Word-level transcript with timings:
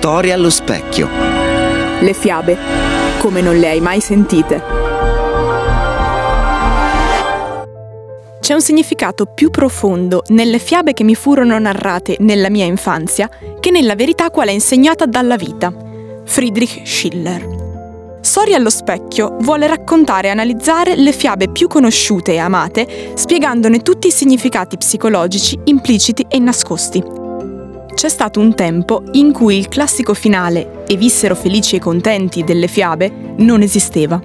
Storia 0.00 0.34
allo 0.34 0.48
specchio. 0.48 1.08
Le 2.00 2.12
fiabe, 2.12 2.56
come 3.18 3.40
non 3.40 3.56
le 3.56 3.68
hai 3.68 3.80
mai 3.80 4.00
sentite. 4.00 4.62
C'è 8.38 8.54
un 8.54 8.60
significato 8.60 9.26
più 9.26 9.50
profondo 9.50 10.22
nelle 10.28 10.60
fiabe 10.60 10.92
che 10.92 11.02
mi 11.02 11.16
furono 11.16 11.58
narrate 11.58 12.14
nella 12.20 12.48
mia 12.48 12.64
infanzia 12.64 13.28
che 13.58 13.72
nella 13.72 13.96
verità 13.96 14.30
quale 14.30 14.52
è 14.52 14.54
insegnata 14.54 15.04
dalla 15.04 15.36
vita. 15.36 15.72
Friedrich 16.24 16.86
Schiller. 16.86 18.20
Storia 18.20 18.56
allo 18.56 18.70
specchio 18.70 19.36
vuole 19.40 19.66
raccontare 19.66 20.28
e 20.28 20.30
analizzare 20.30 20.94
le 20.94 21.10
fiabe 21.10 21.50
più 21.50 21.66
conosciute 21.66 22.34
e 22.34 22.38
amate, 22.38 23.14
spiegandone 23.14 23.82
tutti 23.82 24.06
i 24.06 24.12
significati 24.12 24.76
psicologici 24.76 25.58
impliciti 25.64 26.24
e 26.28 26.38
nascosti. 26.38 27.27
C'è 27.98 28.08
stato 28.08 28.38
un 28.38 28.54
tempo 28.54 29.02
in 29.14 29.32
cui 29.32 29.58
il 29.58 29.66
classico 29.66 30.14
finale 30.14 30.84
e 30.86 30.94
vissero 30.94 31.34
felici 31.34 31.74
e 31.74 31.80
contenti 31.80 32.44
delle 32.44 32.68
fiabe 32.68 33.10
non 33.38 33.60
esisteva. 33.60 34.22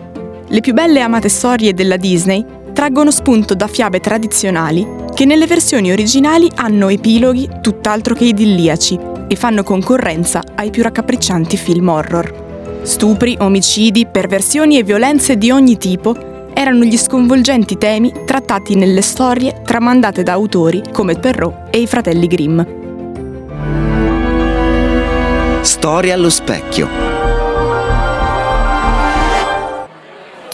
Le 0.48 0.60
più 0.62 0.74
belle 0.74 1.00
e 1.00 1.02
amate 1.02 1.28
storie 1.28 1.74
della 1.74 1.98
Disney 1.98 2.46
traggono 2.72 3.10
spunto 3.10 3.56
da 3.56 3.66
fiabe 3.66 4.00
tradizionali 4.00 4.86
che 5.16 5.26
nelle 5.26 5.48
versioni 5.48 5.92
originali 5.92 6.52
hanno 6.54 6.88
epiloghi 6.88 7.50
tutt'altro 7.64 8.14
che 8.14 8.26
idilliaci 8.26 9.00
e 9.28 9.36
fanno 9.36 9.64
concorrenza 9.64 10.44
ai 10.54 10.70
più 10.70 10.84
raccapriccianti 10.84 11.58
film 11.58 11.88
horror. 11.90 12.82
Stupri, 12.84 13.36
omicidi, 13.40 14.06
perversioni 14.06 14.78
e 14.78 14.84
violenze 14.84 15.36
di 15.36 15.50
ogni 15.50 15.80
tipo 15.80 16.52
erano 16.54 16.84
gli 16.84 16.96
sconvolgenti 16.96 17.80
temi 17.80 18.14
trattati 18.24 18.76
nelle 18.76 19.02
storie 19.02 19.64
tramandate 19.66 20.22
da 20.22 20.34
autori 20.34 20.84
come 20.92 21.18
Perrault 21.18 21.70
e 21.72 21.82
i 21.82 21.88
fratelli 21.88 22.28
Grimm. 22.28 22.83
Storia 25.62 26.14
allo 26.14 26.30
specchio. 26.30 27.13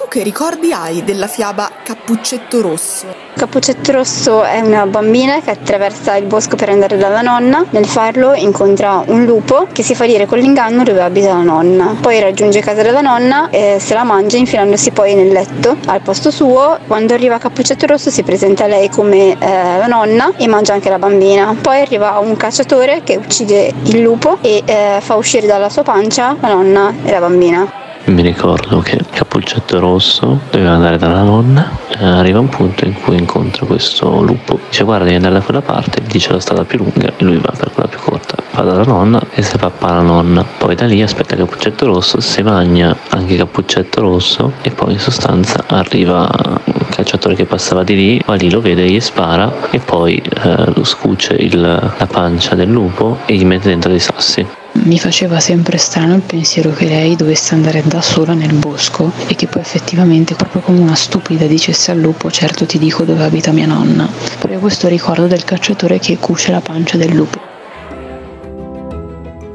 Che 0.09 0.23
ricordi 0.23 0.73
hai 0.73 1.03
della 1.03 1.27
fiaba 1.27 1.69
Cappuccetto 1.83 2.61
Rosso? 2.61 3.05
Cappuccetto 3.35 3.91
Rosso 3.91 4.43
è 4.43 4.59
una 4.59 4.87
bambina 4.87 5.39
che 5.39 5.51
attraversa 5.51 6.15
il 6.15 6.25
bosco 6.25 6.55
per 6.55 6.69
andare 6.69 6.97
dalla 6.97 7.21
nonna. 7.21 7.63
Nel 7.69 7.85
farlo 7.85 8.33
incontra 8.33 9.03
un 9.05 9.23
lupo 9.25 9.67
che 9.71 9.83
si 9.83 9.93
fa 9.93 10.07
dire 10.07 10.25
con 10.25 10.39
l'inganno 10.39 10.83
dove 10.83 10.99
abita 11.01 11.35
la 11.35 11.43
nonna. 11.43 11.95
Poi 12.01 12.19
raggiunge 12.19 12.59
casa 12.59 12.81
della 12.81 13.01
nonna 13.01 13.49
e 13.51 13.77
se 13.79 13.93
la 13.93 14.03
mangia 14.03 14.37
infilandosi 14.37 14.89
poi 14.89 15.13
nel 15.13 15.27
letto 15.27 15.77
al 15.85 16.01
posto 16.01 16.31
suo. 16.31 16.79
Quando 16.87 17.13
arriva 17.13 17.37
Cappuccetto 17.37 17.85
Rosso 17.85 18.09
si 18.09 18.23
presenta 18.23 18.65
lei 18.65 18.89
come 18.89 19.37
eh, 19.37 19.77
la 19.77 19.87
nonna 19.87 20.33
e 20.37 20.47
mangia 20.47 20.73
anche 20.73 20.89
la 20.89 20.97
bambina. 20.97 21.55
Poi 21.61 21.81
arriva 21.81 22.17
un 22.17 22.35
cacciatore 22.35 23.03
che 23.03 23.15
uccide 23.15 23.71
il 23.83 23.99
lupo 23.99 24.39
e 24.41 24.63
eh, 24.65 24.97
fa 25.01 25.15
uscire 25.15 25.45
dalla 25.45 25.69
sua 25.69 25.83
pancia 25.83 26.35
la 26.39 26.47
nonna 26.47 26.91
e 27.03 27.11
la 27.11 27.19
bambina 27.19 27.87
mi 28.09 28.21
ricordo 28.21 28.79
che 28.79 28.99
Cappuccetto 29.09 29.79
Rosso 29.79 30.39
doveva 30.49 30.71
andare 30.71 30.97
dalla 30.97 31.21
nonna. 31.21 31.77
E 31.89 32.03
arriva 32.03 32.39
un 32.39 32.49
punto 32.49 32.85
in 32.85 32.93
cui 32.93 33.17
incontra 33.17 33.65
questo 33.65 34.21
lupo. 34.21 34.59
Dice 34.69 34.83
guarda 34.83 35.03
devi 35.03 35.15
andare 35.15 35.35
da 35.35 35.41
quella 35.41 35.61
parte 35.61 36.01
dice 36.01 36.31
la 36.31 36.39
strada 36.39 36.63
più 36.63 36.79
lunga 36.79 37.13
e 37.15 37.23
lui 37.23 37.37
va 37.37 37.53
per 37.57 37.71
quella 37.71 37.87
più 37.87 37.99
corta. 37.99 38.35
Va 38.51 38.61
dalla 38.63 38.83
nonna 38.83 39.21
e 39.33 39.41
si 39.41 39.57
papà 39.57 39.93
la 39.93 40.01
nonna 40.01 40.43
poi 40.43 40.75
da 40.75 40.85
lì 40.85 41.01
aspetta 41.01 41.35
Cappuccetto 41.35 41.85
Rosso 41.85 42.19
si 42.19 42.41
magna 42.41 42.95
anche 43.09 43.35
Cappuccetto 43.35 44.01
Rosso 44.01 44.53
e 44.61 44.71
poi 44.71 44.93
in 44.93 44.99
sostanza 44.99 45.63
arriva 45.67 46.29
un 46.63 46.85
cacciatore 46.89 47.35
che 47.35 47.45
passava 47.45 47.83
di 47.83 47.95
lì 47.95 48.21
va 48.25 48.35
lì 48.35 48.49
lo 48.49 48.59
vede 48.59 48.89
gli 48.89 48.99
spara 48.99 49.69
e 49.69 49.79
poi 49.79 50.17
eh, 50.17 50.71
lo 50.73 50.83
scuce 50.83 51.33
il, 51.33 51.59
la 51.59 52.07
pancia 52.07 52.55
del 52.55 52.69
lupo 52.69 53.19
e 53.25 53.35
gli 53.35 53.45
mette 53.45 53.69
dentro 53.69 53.89
dei 53.89 53.99
sassi 53.99 54.45
mi 54.71 54.99
faceva 54.99 55.39
sempre 55.39 55.77
strano 55.77 56.15
il 56.15 56.21
pensiero 56.21 56.71
che 56.71 56.85
lei 56.85 57.15
dovesse 57.15 57.53
andare 57.53 57.83
da 57.85 58.01
sola 58.01 58.33
nel 58.33 58.53
bosco 58.53 59.11
e 59.27 59.35
che 59.35 59.47
poi 59.47 59.61
effettivamente, 59.61 60.35
proprio 60.35 60.61
come 60.61 60.79
una 60.79 60.95
stupida, 60.95 61.45
dicesse 61.45 61.91
al 61.91 61.99
lupo: 61.99 62.29
Certo 62.31 62.65
ti 62.65 62.77
dico 62.77 63.03
dove 63.03 63.23
abita 63.23 63.51
mia 63.51 63.65
nonna. 63.65 64.07
Ho 64.07 64.59
questo 64.59 64.87
ricordo 64.87 65.27
del 65.27 65.43
cacciatore 65.43 65.99
che 65.99 66.17
cuce 66.17 66.51
la 66.51 66.61
pancia 66.61 66.97
del 66.97 67.13
lupo. 67.13 67.39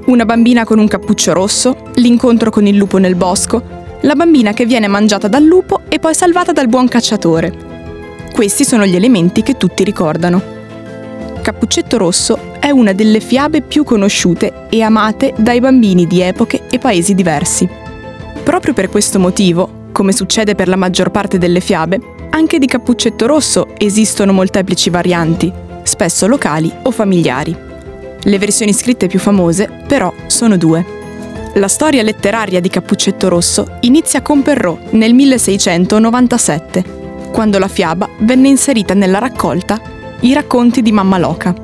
Una 0.06 0.24
bambina 0.24 0.64
con 0.64 0.78
un 0.78 0.86
cappuccio 0.86 1.32
rosso, 1.32 1.76
l'incontro 1.94 2.50
con 2.50 2.66
il 2.66 2.76
lupo 2.76 2.98
nel 2.98 3.14
bosco, 3.14 3.62
la 4.02 4.14
bambina 4.14 4.52
che 4.52 4.66
viene 4.66 4.86
mangiata 4.86 5.28
dal 5.28 5.44
lupo 5.44 5.82
e 5.88 5.98
poi 5.98 6.14
salvata 6.14 6.52
dal 6.52 6.68
buon 6.68 6.88
cacciatore. 6.88 7.52
Questi 8.32 8.64
sono 8.64 8.84
gli 8.84 8.96
elementi 8.96 9.42
che 9.42 9.56
tutti 9.56 9.82
ricordano. 9.84 10.63
Cappuccetto 11.44 11.98
Rosso 11.98 12.52
è 12.58 12.70
una 12.70 12.94
delle 12.94 13.20
fiabe 13.20 13.60
più 13.60 13.84
conosciute 13.84 14.66
e 14.70 14.80
amate 14.80 15.34
dai 15.36 15.60
bambini 15.60 16.06
di 16.06 16.22
epoche 16.22 16.62
e 16.70 16.78
paesi 16.78 17.12
diversi. 17.12 17.68
Proprio 18.42 18.72
per 18.72 18.88
questo 18.88 19.18
motivo, 19.18 19.88
come 19.92 20.12
succede 20.12 20.54
per 20.54 20.68
la 20.68 20.76
maggior 20.76 21.10
parte 21.10 21.36
delle 21.36 21.60
fiabe, 21.60 22.00
anche 22.30 22.58
di 22.58 22.64
Cappuccetto 22.64 23.26
Rosso 23.26 23.74
esistono 23.76 24.32
molteplici 24.32 24.88
varianti, 24.88 25.52
spesso 25.82 26.26
locali 26.26 26.72
o 26.84 26.90
familiari. 26.90 27.54
Le 28.22 28.38
versioni 28.38 28.72
scritte 28.72 29.06
più 29.06 29.18
famose, 29.18 29.68
però, 29.86 30.10
sono 30.28 30.56
due. 30.56 30.82
La 31.56 31.68
storia 31.68 32.02
letteraria 32.02 32.60
di 32.60 32.70
Cappuccetto 32.70 33.28
Rosso 33.28 33.76
inizia 33.80 34.22
con 34.22 34.40
Perrault 34.40 34.92
nel 34.92 35.12
1697, 35.12 37.02
quando 37.30 37.58
la 37.58 37.68
fiaba 37.68 38.08
venne 38.20 38.48
inserita 38.48 38.94
nella 38.94 39.18
raccolta 39.18 39.92
i 40.24 40.32
racconti 40.32 40.80
di 40.80 40.90
Mamma 40.90 41.18
Loca. 41.18 41.54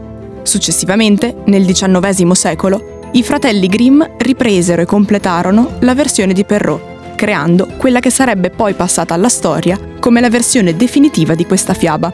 Successivamente, 0.43 1.35
nel 1.47 1.65
XIX 1.65 2.33
secolo, 2.33 3.09
i 3.13 3.23
fratelli 3.23 3.67
Grimm 3.67 4.03
ripresero 4.19 4.83
e 4.83 4.87
completarono 4.87 5.77
la 5.81 5.95
versione 5.95 6.35
di 6.35 6.45
Perrault, 6.45 7.15
creando 7.15 7.67
quella 7.79 8.01
che 8.01 8.11
sarebbe 8.11 8.51
poi 8.51 8.75
passata 8.75 9.15
alla 9.15 9.31
storia 9.31 9.79
come 9.99 10.21
la 10.21 10.29
versione 10.29 10.77
definitiva 10.77 11.35
di 11.35 11.47
questa 11.47 11.73
fiaba. 11.73 12.13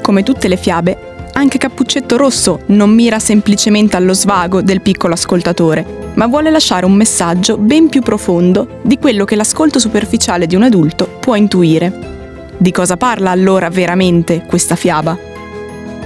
Come 0.00 0.22
tutte 0.22 0.46
le 0.46 0.56
fiabe, 0.56 1.14
anche 1.32 1.58
Cappuccetto 1.58 2.16
Rosso 2.16 2.60
non 2.66 2.90
mira 2.90 3.18
semplicemente 3.18 3.96
allo 3.96 4.14
svago 4.14 4.62
del 4.62 4.80
piccolo 4.80 5.14
ascoltatore, 5.14 6.12
ma 6.14 6.28
vuole 6.28 6.50
lasciare 6.50 6.86
un 6.86 6.94
messaggio 6.94 7.56
ben 7.56 7.88
più 7.88 8.00
profondo 8.00 8.78
di 8.82 8.96
quello 8.96 9.24
che 9.24 9.34
l'ascolto 9.34 9.80
superficiale 9.80 10.46
di 10.46 10.54
un 10.54 10.62
adulto 10.62 11.18
può 11.18 11.34
intuire. 11.34 12.15
Di 12.58 12.72
cosa 12.72 12.96
parla 12.96 13.30
allora 13.30 13.68
veramente 13.68 14.44
questa 14.46 14.76
fiaba? 14.76 15.16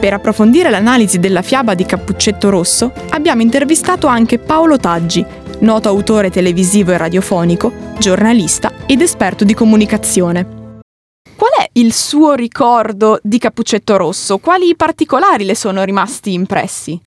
Per 0.01 0.13
approfondire 0.13 0.69
l'analisi 0.69 1.21
della 1.21 1.43
fiaba 1.43 1.75
di 1.75 1.85
Cappuccetto 1.85 2.51
Rosso 2.51 2.93
abbiamo 3.11 3.43
intervistato 3.43 4.09
anche 4.09 4.39
Paolo 4.39 4.77
Taggi, 4.77 5.25
noto 5.61 5.89
autore 5.89 6.29
televisivo 6.29 6.91
e 6.91 6.97
radiofonico, 6.97 7.73
giornalista 7.99 8.73
ed 8.87 9.01
esperto 9.01 9.45
di 9.45 9.55
comunicazione. 9.55 10.79
Qual 11.37 11.53
è 11.57 11.69
il 11.75 11.93
suo 11.93 12.35
ricordo 12.35 13.21
di 13.23 13.39
Cappuccetto 13.39 13.97
Rosso? 13.97 14.39
Quali 14.39 14.75
particolari 14.75 15.45
le 15.45 15.55
sono 15.55 15.85
rimasti 15.85 16.33
impressi? 16.33 17.01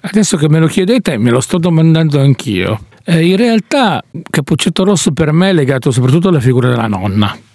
Adesso 0.00 0.36
che 0.36 0.48
me 0.48 0.58
lo 0.58 0.66
chiedete 0.66 1.16
me 1.18 1.30
lo 1.30 1.40
sto 1.40 1.58
domandando 1.58 2.18
anch'io. 2.18 2.86
Eh, 3.04 3.24
in 3.24 3.36
realtà 3.36 4.02
Cappuccetto 4.28 4.82
Rosso 4.82 5.12
per 5.12 5.30
me 5.30 5.50
è 5.50 5.52
legato 5.52 5.92
soprattutto 5.92 6.28
alla 6.28 6.40
figura 6.40 6.68
della 6.68 6.88
nonna 6.88 7.50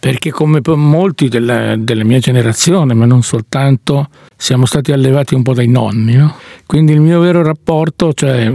perché 0.00 0.30
come 0.30 0.60
molti 0.64 1.28
della, 1.28 1.76
della, 1.76 2.04
mia 2.04 2.18
generazione, 2.18 2.94
ma 2.94 3.04
non 3.04 3.22
soltanto, 3.22 4.08
siamo 4.34 4.64
stati 4.64 4.92
allevati 4.92 5.34
un 5.34 5.42
po' 5.42 5.52
dai 5.52 5.68
nonni, 5.68 6.14
no? 6.14 6.34
quindi 6.64 6.92
il 6.92 7.00
mio 7.00 7.20
vero 7.20 7.42
rapporto, 7.42 8.12
cioè, 8.14 8.52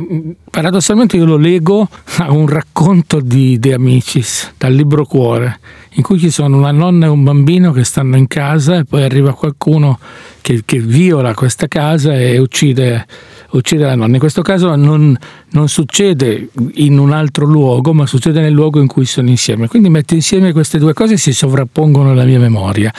paradossalmente 0.50 1.18
io 1.18 1.26
lo 1.26 1.38
lego 1.38 1.88
a 2.18 2.32
un 2.32 2.48
racconto 2.48 3.20
di 3.20 3.60
De 3.60 3.74
Amicis, 3.74 4.54
dal 4.58 4.74
libro 4.74 5.06
Cuore, 5.06 5.60
in 5.92 6.04
cui 6.04 6.18
ci 6.18 6.32
sono 6.32 6.58
una 6.58 6.72
nonna 6.72 7.06
e 7.06 7.10
un 7.10 7.24
bambino 7.24 7.72
che 7.72 7.84
stanno 7.84 8.18
in 8.18 8.28
casa 8.28 8.80
e 8.80 8.84
poi 8.84 9.04
arriva 9.04 9.34
qualcuno 9.34 10.00
che, 10.42 10.64
che 10.66 10.80
viola 10.80 11.34
questa 11.34 11.68
casa 11.68 12.14
e 12.14 12.40
uccide 12.40 13.06
uccide 13.52 13.84
la 13.86 13.96
nonna. 13.96 14.14
In 14.14 14.20
questo 14.20 14.42
caso 14.42 14.76
non, 14.76 15.16
non, 15.52 15.68
succede 15.68 16.50
in 16.76 16.98
un 16.98 17.12
altro 17.12 17.46
luogo, 17.46 17.94
ma 17.94 18.06
succede 18.06 18.42
nel 18.42 18.54
luogo 18.54 18.80
in 18.80 18.88
cui 18.88 19.06
sono 19.06 19.30
insieme. 19.30 19.68
Quindi 19.68 19.90
metto 19.90 20.14
insieme 20.14 20.52
queste 20.52 20.78
due 20.78 20.94
cose 20.94 21.14
e 21.14 21.18
si 21.18 21.34
sovrappongono 21.34 22.12
alla 22.12 22.26
mia 22.26 22.40
memoria. 22.40 22.94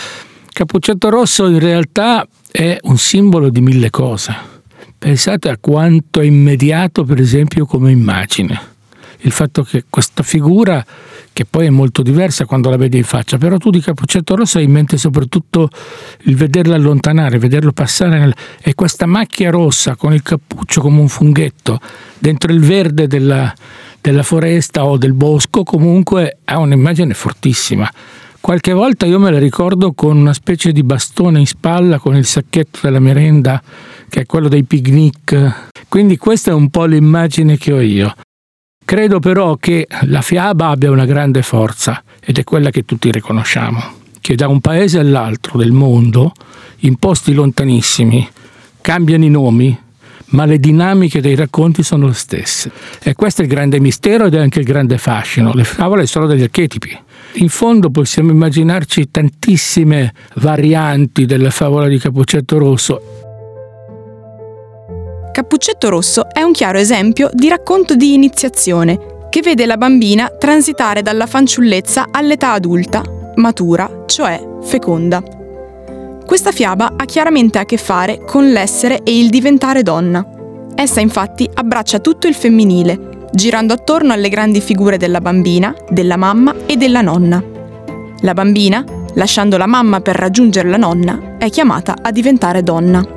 Cappuccetto 0.52 1.08
rosso 1.08 1.46
in 1.46 1.58
realtà 1.58 2.26
è 2.50 2.78
un 2.82 2.96
simbolo 2.96 3.50
di 3.50 3.60
mille 3.60 3.90
cose. 3.90 4.34
Pensate 4.98 5.50
a 5.50 5.58
quanto 5.60 6.20
è 6.20 6.25
immediato, 6.25 7.04
per 7.04 7.20
esempio, 7.20 7.66
come 7.66 7.90
immagine. 7.90 8.75
Il 9.20 9.32
fatto 9.32 9.62
che 9.62 9.84
questa 9.88 10.22
figura 10.22 10.84
che 11.32 11.44
poi 11.44 11.66
è 11.66 11.70
molto 11.70 12.02
diversa 12.02 12.46
quando 12.46 12.70
la 12.70 12.76
vedi 12.76 12.96
in 12.96 13.04
faccia, 13.04 13.36
però 13.36 13.58
tu 13.58 13.70
di 13.70 13.80
Cappuccetto 13.80 14.34
Rosso 14.34 14.58
hai 14.58 14.64
in 14.64 14.70
mente 14.70 14.96
soprattutto 14.96 15.68
il 16.22 16.34
vederlo 16.34 16.74
allontanare, 16.74 17.38
vederlo 17.38 17.72
passare 17.72 18.18
nel... 18.18 18.34
e 18.62 18.74
questa 18.74 19.04
macchia 19.04 19.50
rossa 19.50 19.96
con 19.96 20.14
il 20.14 20.22
cappuccio 20.22 20.80
come 20.80 21.00
un 21.00 21.08
funghetto 21.08 21.78
dentro 22.18 22.52
il 22.52 22.60
verde 22.60 23.06
della, 23.06 23.52
della 24.00 24.22
foresta 24.22 24.86
o 24.86 24.96
del 24.96 25.12
bosco 25.12 25.62
comunque 25.62 26.38
ha 26.44 26.58
un'immagine 26.58 27.12
fortissima. 27.12 27.90
Qualche 28.40 28.72
volta 28.72 29.06
io 29.06 29.19
me 29.19 29.32
la 29.32 29.40
ricordo 29.40 29.92
con 29.92 30.16
una 30.16 30.32
specie 30.32 30.70
di 30.70 30.84
bastone 30.84 31.40
in 31.40 31.46
spalla 31.46 31.98
con 31.98 32.14
il 32.14 32.24
sacchetto 32.24 32.78
della 32.80 33.00
merenda 33.00 33.60
che 34.08 34.20
è 34.20 34.24
quello 34.24 34.48
dei 34.48 34.62
picnic 34.62 35.70
Quindi 35.88 36.16
questa 36.16 36.52
è 36.52 36.54
un 36.54 36.70
po' 36.70 36.84
l'immagine 36.84 37.58
che 37.58 37.72
ho 37.72 37.80
io. 37.80 38.14
Credo 38.86 39.18
però 39.18 39.56
che 39.56 39.88
la 40.02 40.22
fiaba 40.22 40.68
abbia 40.68 40.92
una 40.92 41.06
grande 41.06 41.42
forza 41.42 42.04
ed 42.20 42.38
è 42.38 42.44
quella 42.44 42.70
che 42.70 42.84
tutti 42.84 43.10
riconosciamo, 43.10 43.82
che 44.20 44.36
da 44.36 44.46
un 44.46 44.60
paese 44.60 45.00
all'altro 45.00 45.58
del 45.58 45.72
mondo, 45.72 46.32
in 46.78 46.94
posti 46.94 47.34
lontanissimi, 47.34 48.28
cambiano 48.80 49.24
i 49.24 49.28
nomi, 49.28 49.76
ma 50.26 50.44
le 50.44 50.60
dinamiche 50.60 51.20
dei 51.20 51.34
racconti 51.34 51.82
sono 51.82 52.06
le 52.06 52.14
stesse. 52.14 52.70
E 53.02 53.14
questo 53.14 53.42
è 53.42 53.46
il 53.46 53.50
grande 53.50 53.80
mistero 53.80 54.26
ed 54.26 54.34
è 54.34 54.38
anche 54.38 54.60
il 54.60 54.64
grande 54.64 54.98
fascino. 54.98 55.52
Le 55.52 55.64
favole 55.64 56.06
sono 56.06 56.26
degli 56.26 56.42
archetipi. 56.42 56.96
In 57.38 57.48
fondo 57.48 57.90
possiamo 57.90 58.30
immaginarci 58.30 59.10
tantissime 59.10 60.14
varianti 60.34 61.26
della 61.26 61.50
favola 61.50 61.88
di 61.88 61.98
Cappuccetto 61.98 62.56
Rosso. 62.56 63.25
Cappuccetto 65.48 65.88
Rosso 65.90 66.26
è 66.32 66.43
un 66.43 66.50
chiaro 66.50 66.76
esempio 66.76 67.31
di 67.32 67.48
racconto 67.48 67.94
di 67.94 68.14
iniziazione 68.14 69.28
che 69.31 69.43
vede 69.43 69.64
la 69.64 69.76
bambina 69.76 70.28
transitare 70.28 71.02
dalla 71.02 71.26
fanciullezza 71.26 72.06
all'età 72.10 72.50
adulta, 72.50 73.00
matura, 73.37 74.02
cioè 74.06 74.44
feconda. 74.62 75.22
Questa 76.26 76.50
fiaba 76.50 76.94
ha 76.96 77.04
chiaramente 77.04 77.60
a 77.60 77.64
che 77.64 77.76
fare 77.76 78.25
con 78.25 78.50
l'essere 78.50 79.04
e 79.04 79.16
il 79.16 79.31
diventare 79.31 79.84
donna. 79.84 80.26
Essa 80.75 80.98
infatti 80.98 81.48
abbraccia 81.54 82.00
tutto 82.00 82.26
il 82.26 82.34
femminile, 82.34 83.28
girando 83.31 83.72
attorno 83.72 84.12
alle 84.12 84.28
grandi 84.28 84.60
figure 84.60 84.96
della 84.96 85.20
bambina, 85.20 85.72
della 85.88 86.16
mamma 86.16 86.56
e 86.66 86.76
della 86.76 87.02
nonna. 87.02 87.40
La 88.22 88.34
bambina, 88.34 88.84
lasciando 89.14 89.56
la 89.56 89.66
mamma 89.66 90.00
per 90.00 90.16
raggiungere 90.16 90.69
la 90.69 90.76
nonna, 90.76 91.37
è 91.38 91.48
chiamata 91.50 91.98
a 92.02 92.10
diventare 92.10 92.64
donna. 92.64 93.15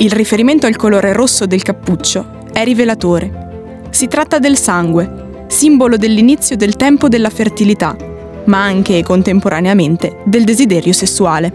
Il 0.00 0.12
riferimento 0.12 0.66
al 0.66 0.76
colore 0.76 1.12
rosso 1.12 1.44
del 1.44 1.62
cappuccio 1.62 2.44
è 2.52 2.62
rivelatore. 2.62 3.80
Si 3.90 4.06
tratta 4.06 4.38
del 4.38 4.56
sangue, 4.56 5.46
simbolo 5.48 5.96
dell'inizio 5.96 6.56
del 6.56 6.76
tempo 6.76 7.08
della 7.08 7.30
fertilità, 7.30 7.96
ma 8.44 8.62
anche 8.62 8.98
e 8.98 9.02
contemporaneamente 9.02 10.18
del 10.24 10.44
desiderio 10.44 10.92
sessuale. 10.92 11.50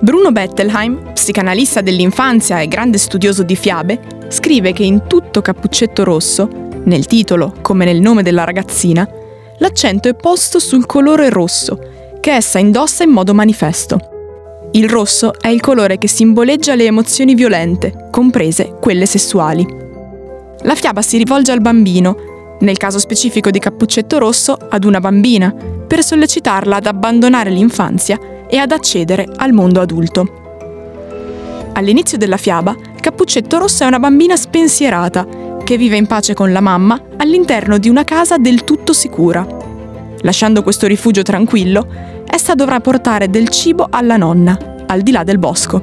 Bruno 0.00 0.32
Bettelheim, 0.32 1.12
psicanalista 1.12 1.80
dell'infanzia 1.80 2.58
e 2.58 2.66
grande 2.66 2.98
studioso 2.98 3.44
di 3.44 3.54
fiabe, 3.54 4.00
scrive 4.26 4.72
che 4.72 4.82
in 4.82 5.06
tutto 5.06 5.40
Cappuccetto 5.40 6.02
Rosso, 6.02 6.48
nel 6.82 7.06
titolo 7.06 7.54
come 7.60 7.84
nel 7.84 8.00
nome 8.00 8.24
della 8.24 8.42
ragazzina, 8.42 9.08
l'accento 9.58 10.08
è 10.08 10.14
posto 10.14 10.58
sul 10.58 10.86
colore 10.86 11.30
rosso, 11.30 11.78
che 12.18 12.32
essa 12.32 12.58
indossa 12.58 13.04
in 13.04 13.10
modo 13.10 13.32
manifesto. 13.32 14.09
Il 14.72 14.88
rosso 14.88 15.32
è 15.40 15.48
il 15.48 15.60
colore 15.60 15.98
che 15.98 16.06
simboleggia 16.06 16.76
le 16.76 16.84
emozioni 16.84 17.34
violente, 17.34 18.06
comprese 18.10 18.76
quelle 18.80 19.04
sessuali. 19.04 19.66
La 20.62 20.76
fiaba 20.76 21.02
si 21.02 21.16
rivolge 21.16 21.50
al 21.50 21.60
bambino, 21.60 22.56
nel 22.60 22.76
caso 22.76 23.00
specifico 23.00 23.50
di 23.50 23.58
Cappuccetto 23.58 24.18
Rosso 24.18 24.56
ad 24.56 24.84
una 24.84 25.00
bambina, 25.00 25.52
per 25.52 26.04
sollecitarla 26.04 26.76
ad 26.76 26.86
abbandonare 26.86 27.50
l'infanzia 27.50 28.16
e 28.46 28.58
ad 28.58 28.70
accedere 28.70 29.26
al 29.36 29.52
mondo 29.52 29.80
adulto. 29.80 30.38
All'inizio 31.72 32.16
della 32.16 32.36
fiaba, 32.36 32.76
Cappuccetto 33.00 33.58
Rosso 33.58 33.82
è 33.82 33.86
una 33.86 33.98
bambina 33.98 34.36
spensierata 34.36 35.26
che 35.64 35.76
vive 35.76 35.96
in 35.96 36.06
pace 36.06 36.32
con 36.32 36.52
la 36.52 36.60
mamma 36.60 37.00
all'interno 37.16 37.78
di 37.78 37.88
una 37.88 38.04
casa 38.04 38.38
del 38.38 38.62
tutto 38.62 38.92
sicura. 38.92 39.59
Lasciando 40.22 40.62
questo 40.62 40.86
rifugio 40.86 41.22
tranquillo, 41.22 41.86
essa 42.26 42.54
dovrà 42.54 42.80
portare 42.80 43.30
del 43.30 43.48
cibo 43.48 43.86
alla 43.90 44.16
nonna, 44.16 44.84
al 44.86 45.00
di 45.00 45.12
là 45.12 45.24
del 45.24 45.38
bosco. 45.38 45.80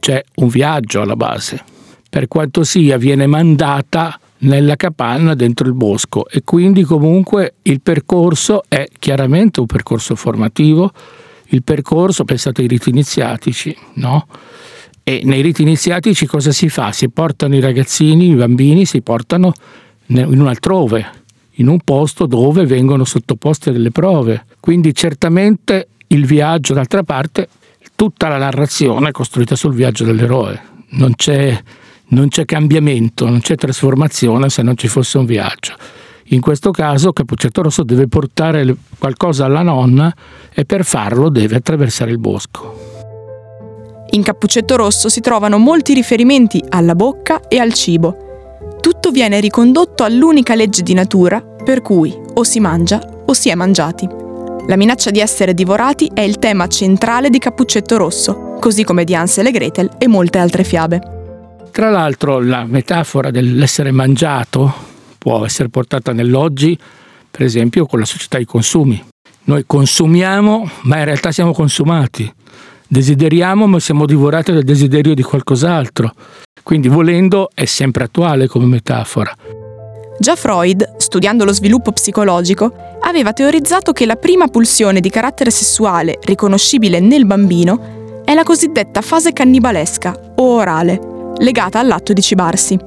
C'è 0.00 0.22
un 0.36 0.48
viaggio 0.48 1.00
alla 1.00 1.14
base. 1.16 1.62
Per 2.10 2.26
quanto 2.28 2.64
sia, 2.64 2.96
viene 2.96 3.26
mandata 3.26 4.18
nella 4.38 4.74
capanna 4.74 5.34
dentro 5.34 5.66
il 5.66 5.74
bosco 5.74 6.28
e 6.28 6.42
quindi 6.42 6.82
comunque 6.82 7.54
il 7.62 7.80
percorso 7.80 8.62
è 8.66 8.86
chiaramente 8.98 9.60
un 9.60 9.66
percorso 9.66 10.16
formativo, 10.16 10.90
il 11.46 11.62
percorso, 11.62 12.24
pensate 12.24 12.62
ai 12.62 12.66
riti 12.66 12.90
iniziatici, 12.90 13.76
no? 13.94 14.26
E 15.04 15.22
nei 15.24 15.40
riti 15.40 15.62
iniziatici 15.62 16.26
cosa 16.26 16.50
si 16.50 16.68
fa? 16.68 16.92
Si 16.92 17.08
portano 17.10 17.54
i 17.54 17.60
ragazzini, 17.60 18.30
i 18.30 18.34
bambini, 18.34 18.84
si 18.84 19.02
portano 19.02 19.52
in 20.06 20.40
un 20.40 20.48
altrove, 20.48 21.06
in 21.62 21.68
un 21.68 21.78
posto 21.82 22.26
dove 22.26 22.66
vengono 22.66 23.04
sottoposti 23.04 23.70
a 23.70 23.72
delle 23.72 23.90
prove. 23.90 24.44
Quindi 24.60 24.94
certamente 24.94 25.88
il 26.08 26.26
viaggio, 26.26 26.74
d'altra 26.74 27.04
parte, 27.04 27.48
tutta 27.94 28.28
la 28.28 28.36
narrazione 28.36 29.08
è 29.08 29.12
costruita 29.12 29.56
sul 29.56 29.72
viaggio 29.72 30.04
dell'eroe. 30.04 30.60
Non 30.90 31.14
c'è, 31.14 31.58
non 32.08 32.28
c'è 32.28 32.44
cambiamento, 32.44 33.26
non 33.26 33.40
c'è 33.40 33.54
trasformazione 33.54 34.50
se 34.50 34.62
non 34.62 34.76
ci 34.76 34.88
fosse 34.88 35.18
un 35.18 35.24
viaggio. 35.24 35.74
In 36.26 36.40
questo 36.40 36.70
caso 36.70 37.12
Cappuccetto 37.12 37.62
Rosso 37.62 37.82
deve 37.82 38.08
portare 38.08 38.74
qualcosa 38.98 39.44
alla 39.44 39.62
nonna 39.62 40.12
e 40.52 40.64
per 40.64 40.84
farlo 40.84 41.28
deve 41.28 41.56
attraversare 41.56 42.10
il 42.10 42.18
bosco. 42.18 42.90
In 44.10 44.22
Cappuccetto 44.22 44.76
Rosso 44.76 45.08
si 45.08 45.20
trovano 45.20 45.58
molti 45.58 45.94
riferimenti 45.94 46.62
alla 46.68 46.94
bocca 46.94 47.40
e 47.48 47.58
al 47.58 47.72
cibo. 47.72 48.16
Tutto 48.80 49.10
viene 49.10 49.40
ricondotto 49.40 50.04
all'unica 50.04 50.54
legge 50.54 50.82
di 50.82 50.92
natura 50.92 51.51
per 51.62 51.82
cui 51.82 52.16
o 52.34 52.44
si 52.44 52.60
mangia 52.60 53.00
o 53.26 53.32
si 53.32 53.48
è 53.48 53.54
mangiati. 53.54 54.08
La 54.68 54.76
minaccia 54.76 55.10
di 55.10 55.18
essere 55.18 55.54
divorati 55.54 56.10
è 56.14 56.20
il 56.20 56.38
tema 56.38 56.66
centrale 56.68 57.30
di 57.30 57.38
Cappuccetto 57.38 57.96
Rosso, 57.96 58.56
così 58.60 58.84
come 58.84 59.04
di 59.04 59.14
Ansel 59.14 59.46
e 59.46 59.50
Gretel 59.50 59.90
e 59.98 60.06
molte 60.06 60.38
altre 60.38 60.62
fiabe. 60.62 61.00
Tra 61.72 61.90
l'altro 61.90 62.38
la 62.38 62.64
metafora 62.64 63.30
dell'essere 63.30 63.90
mangiato 63.90 64.72
può 65.18 65.44
essere 65.44 65.68
portata 65.68 66.12
nell'oggi, 66.12 66.78
per 67.30 67.42
esempio 67.42 67.86
con 67.86 67.98
la 67.98 68.04
società 68.04 68.36
dei 68.36 68.46
consumi. 68.46 69.02
Noi 69.44 69.64
consumiamo, 69.66 70.68
ma 70.82 70.98
in 70.98 71.04
realtà 71.04 71.32
siamo 71.32 71.52
consumati. 71.52 72.32
Desideriamo, 72.86 73.66
ma 73.66 73.80
siamo 73.80 74.06
divorati 74.06 74.52
dal 74.52 74.62
desiderio 74.62 75.14
di 75.14 75.22
qualcos'altro. 75.22 76.12
Quindi 76.62 76.88
volendo 76.88 77.50
è 77.52 77.64
sempre 77.64 78.04
attuale 78.04 78.46
come 78.46 78.66
metafora. 78.66 79.34
Già 80.18 80.36
Freud, 80.36 80.96
studiando 80.98 81.44
lo 81.44 81.52
sviluppo 81.52 81.90
psicologico, 81.92 82.72
aveva 83.00 83.32
teorizzato 83.32 83.92
che 83.92 84.06
la 84.06 84.16
prima 84.16 84.46
pulsione 84.46 85.00
di 85.00 85.10
carattere 85.10 85.50
sessuale 85.50 86.18
riconoscibile 86.22 87.00
nel 87.00 87.26
bambino 87.26 88.22
è 88.24 88.34
la 88.34 88.44
cosiddetta 88.44 89.00
fase 89.00 89.32
cannibalesca 89.32 90.14
o 90.36 90.54
orale, 90.54 91.00
legata 91.38 91.78
all'atto 91.78 92.12
di 92.12 92.22
cibarsi. 92.22 92.78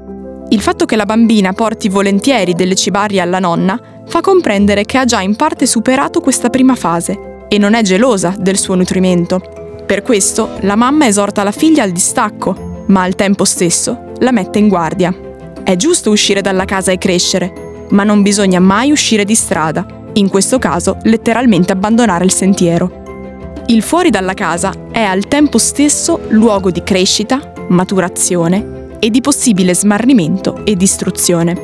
Il 0.49 0.61
fatto 0.61 0.85
che 0.85 0.95
la 0.95 1.05
bambina 1.05 1.53
porti 1.53 1.89
volentieri 1.89 2.53
delle 2.53 2.75
cibarie 2.75 3.19
alla 3.19 3.39
nonna 3.39 3.79
fa 4.05 4.21
comprendere 4.21 4.85
che 4.85 4.97
ha 4.99 5.05
già 5.05 5.21
in 5.21 5.35
parte 5.35 5.65
superato 5.65 6.21
questa 6.21 6.49
prima 6.49 6.75
fase 6.75 7.45
e 7.49 7.57
non 7.57 7.73
è 7.73 7.81
gelosa 7.81 8.33
del 8.37 8.57
suo 8.57 8.75
nutrimento. 8.75 9.83
Per 9.85 10.03
questo 10.03 10.57
la 10.61 10.75
mamma 10.75 11.07
esorta 11.07 11.43
la 11.43 11.51
figlia 11.51 11.83
al 11.83 11.91
distacco, 11.91 12.83
ma 12.87 13.01
al 13.01 13.15
tempo 13.15 13.43
stesso 13.43 14.13
la 14.19 14.31
mette 14.31 14.59
in 14.59 14.67
guardia. 14.67 15.24
È 15.65 15.75
giusto 15.77 16.11
uscire 16.11 16.41
dalla 16.41 16.65
casa 16.65 16.91
e 16.91 16.99
crescere, 16.99 17.87
ma 17.89 18.03
non 18.03 18.21
bisogna 18.21 18.59
mai 18.59 18.91
uscire 18.91 19.25
di 19.25 19.33
strada, 19.33 19.83
in 20.13 20.29
questo 20.29 20.59
caso 20.59 20.99
letteralmente 21.05 21.71
abbandonare 21.71 22.23
il 22.23 22.31
sentiero. 22.31 23.63
Il 23.65 23.81
fuori 23.81 24.11
dalla 24.11 24.35
casa 24.35 24.71
è 24.91 25.01
al 25.01 25.27
tempo 25.27 25.57
stesso 25.57 26.19
luogo 26.27 26.69
di 26.69 26.83
crescita, 26.83 27.51
maturazione 27.69 28.97
e 28.99 29.09
di 29.09 29.21
possibile 29.21 29.73
smarrimento 29.73 30.63
e 30.65 30.75
distruzione. 30.75 31.59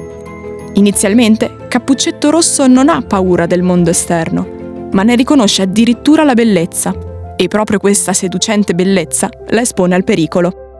Inizialmente, 0.73 1.67
Cappuccetto 1.67 2.31
Rosso 2.31 2.65
non 2.65 2.89
ha 2.89 3.03
paura 3.03 3.45
del 3.45 3.61
mondo 3.61 3.91
esterno, 3.91 4.89
ma 4.93 5.03
ne 5.03 5.13
riconosce 5.13 5.61
addirittura 5.61 6.23
la 6.23 6.33
bellezza, 6.33 6.91
e 7.35 7.47
proprio 7.47 7.77
questa 7.77 8.13
seducente 8.13 8.73
bellezza 8.73 9.29
la 9.49 9.61
espone 9.61 9.93
al 9.93 10.03
pericolo. 10.03 10.70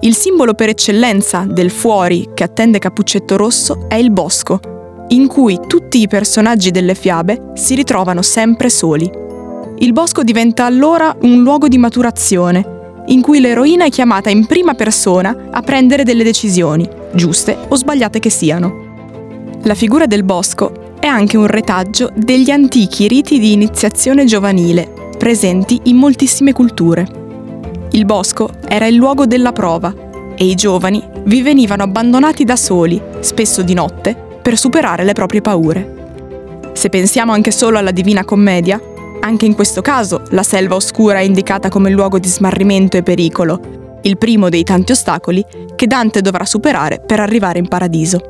Il 0.00 0.14
simbolo 0.14 0.52
per 0.52 0.68
eccellenza 0.68 1.46
del 1.48 1.70
fuori 1.70 2.28
che 2.34 2.44
attende 2.44 2.78
Cappuccetto 2.78 3.36
Rosso 3.36 3.86
è 3.88 3.94
il 3.94 4.10
bosco, 4.10 4.60
in 5.08 5.26
cui 5.26 5.58
tutti 5.66 6.00
i 6.00 6.06
personaggi 6.06 6.70
delle 6.70 6.94
fiabe 6.94 7.52
si 7.54 7.74
ritrovano 7.74 8.20
sempre 8.20 8.68
soli. 8.68 9.10
Il 9.78 9.92
bosco 9.92 10.22
diventa 10.22 10.66
allora 10.66 11.16
un 11.22 11.42
luogo 11.42 11.66
di 11.66 11.78
maturazione, 11.78 13.04
in 13.06 13.22
cui 13.22 13.40
l'eroina 13.40 13.86
è 13.86 13.88
chiamata 13.88 14.28
in 14.28 14.46
prima 14.46 14.74
persona 14.74 15.48
a 15.50 15.62
prendere 15.62 16.02
delle 16.02 16.24
decisioni, 16.24 16.88
giuste 17.12 17.56
o 17.68 17.74
sbagliate 17.74 18.18
che 18.18 18.30
siano. 18.30 18.84
La 19.62 19.74
figura 19.74 20.06
del 20.06 20.24
bosco 20.24 20.94
è 21.00 21.06
anche 21.06 21.38
un 21.38 21.46
retaggio 21.46 22.10
degli 22.14 22.50
antichi 22.50 23.08
riti 23.08 23.38
di 23.38 23.52
iniziazione 23.52 24.26
giovanile, 24.26 24.92
presenti 25.16 25.80
in 25.84 25.96
moltissime 25.96 26.52
culture. 26.52 27.24
Il 27.96 28.04
bosco 28.04 28.50
era 28.68 28.86
il 28.86 28.94
luogo 28.94 29.24
della 29.24 29.52
prova 29.52 29.90
e 30.36 30.44
i 30.44 30.54
giovani 30.54 31.02
vi 31.24 31.40
venivano 31.40 31.82
abbandonati 31.82 32.44
da 32.44 32.54
soli, 32.54 33.00
spesso 33.20 33.62
di 33.62 33.72
notte, 33.72 34.14
per 34.42 34.58
superare 34.58 35.02
le 35.02 35.14
proprie 35.14 35.40
paure. 35.40 36.72
Se 36.74 36.90
pensiamo 36.90 37.32
anche 37.32 37.50
solo 37.50 37.78
alla 37.78 37.92
Divina 37.92 38.22
Commedia, 38.22 38.78
anche 39.20 39.46
in 39.46 39.54
questo 39.54 39.80
caso 39.80 40.20
la 40.32 40.42
selva 40.42 40.74
oscura 40.74 41.20
è 41.20 41.22
indicata 41.22 41.70
come 41.70 41.88
luogo 41.88 42.18
di 42.18 42.28
smarrimento 42.28 42.98
e 42.98 43.02
pericolo. 43.02 43.98
il 44.02 44.18
primo 44.18 44.50
dei 44.50 44.62
tanti 44.62 44.92
ostacoli 44.92 45.42
che 45.74 45.86
Dante 45.86 46.20
dovrà 46.20 46.44
superare 46.44 47.00
per 47.00 47.18
arrivare 47.18 47.58
in 47.58 47.66
paradiso. 47.66 48.20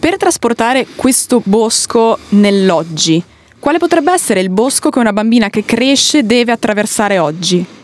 Per 0.00 0.16
trasportare 0.16 0.84
questo 0.96 1.40
bosco 1.44 2.18
nell'oggi, 2.30 3.22
quale 3.60 3.78
potrebbe 3.78 4.12
essere 4.12 4.40
il 4.40 4.50
bosco 4.50 4.90
che 4.90 4.98
una 4.98 5.12
bambina 5.12 5.48
che 5.48 5.64
cresce 5.64 6.26
deve 6.26 6.50
attraversare 6.50 7.18
oggi? 7.18 7.76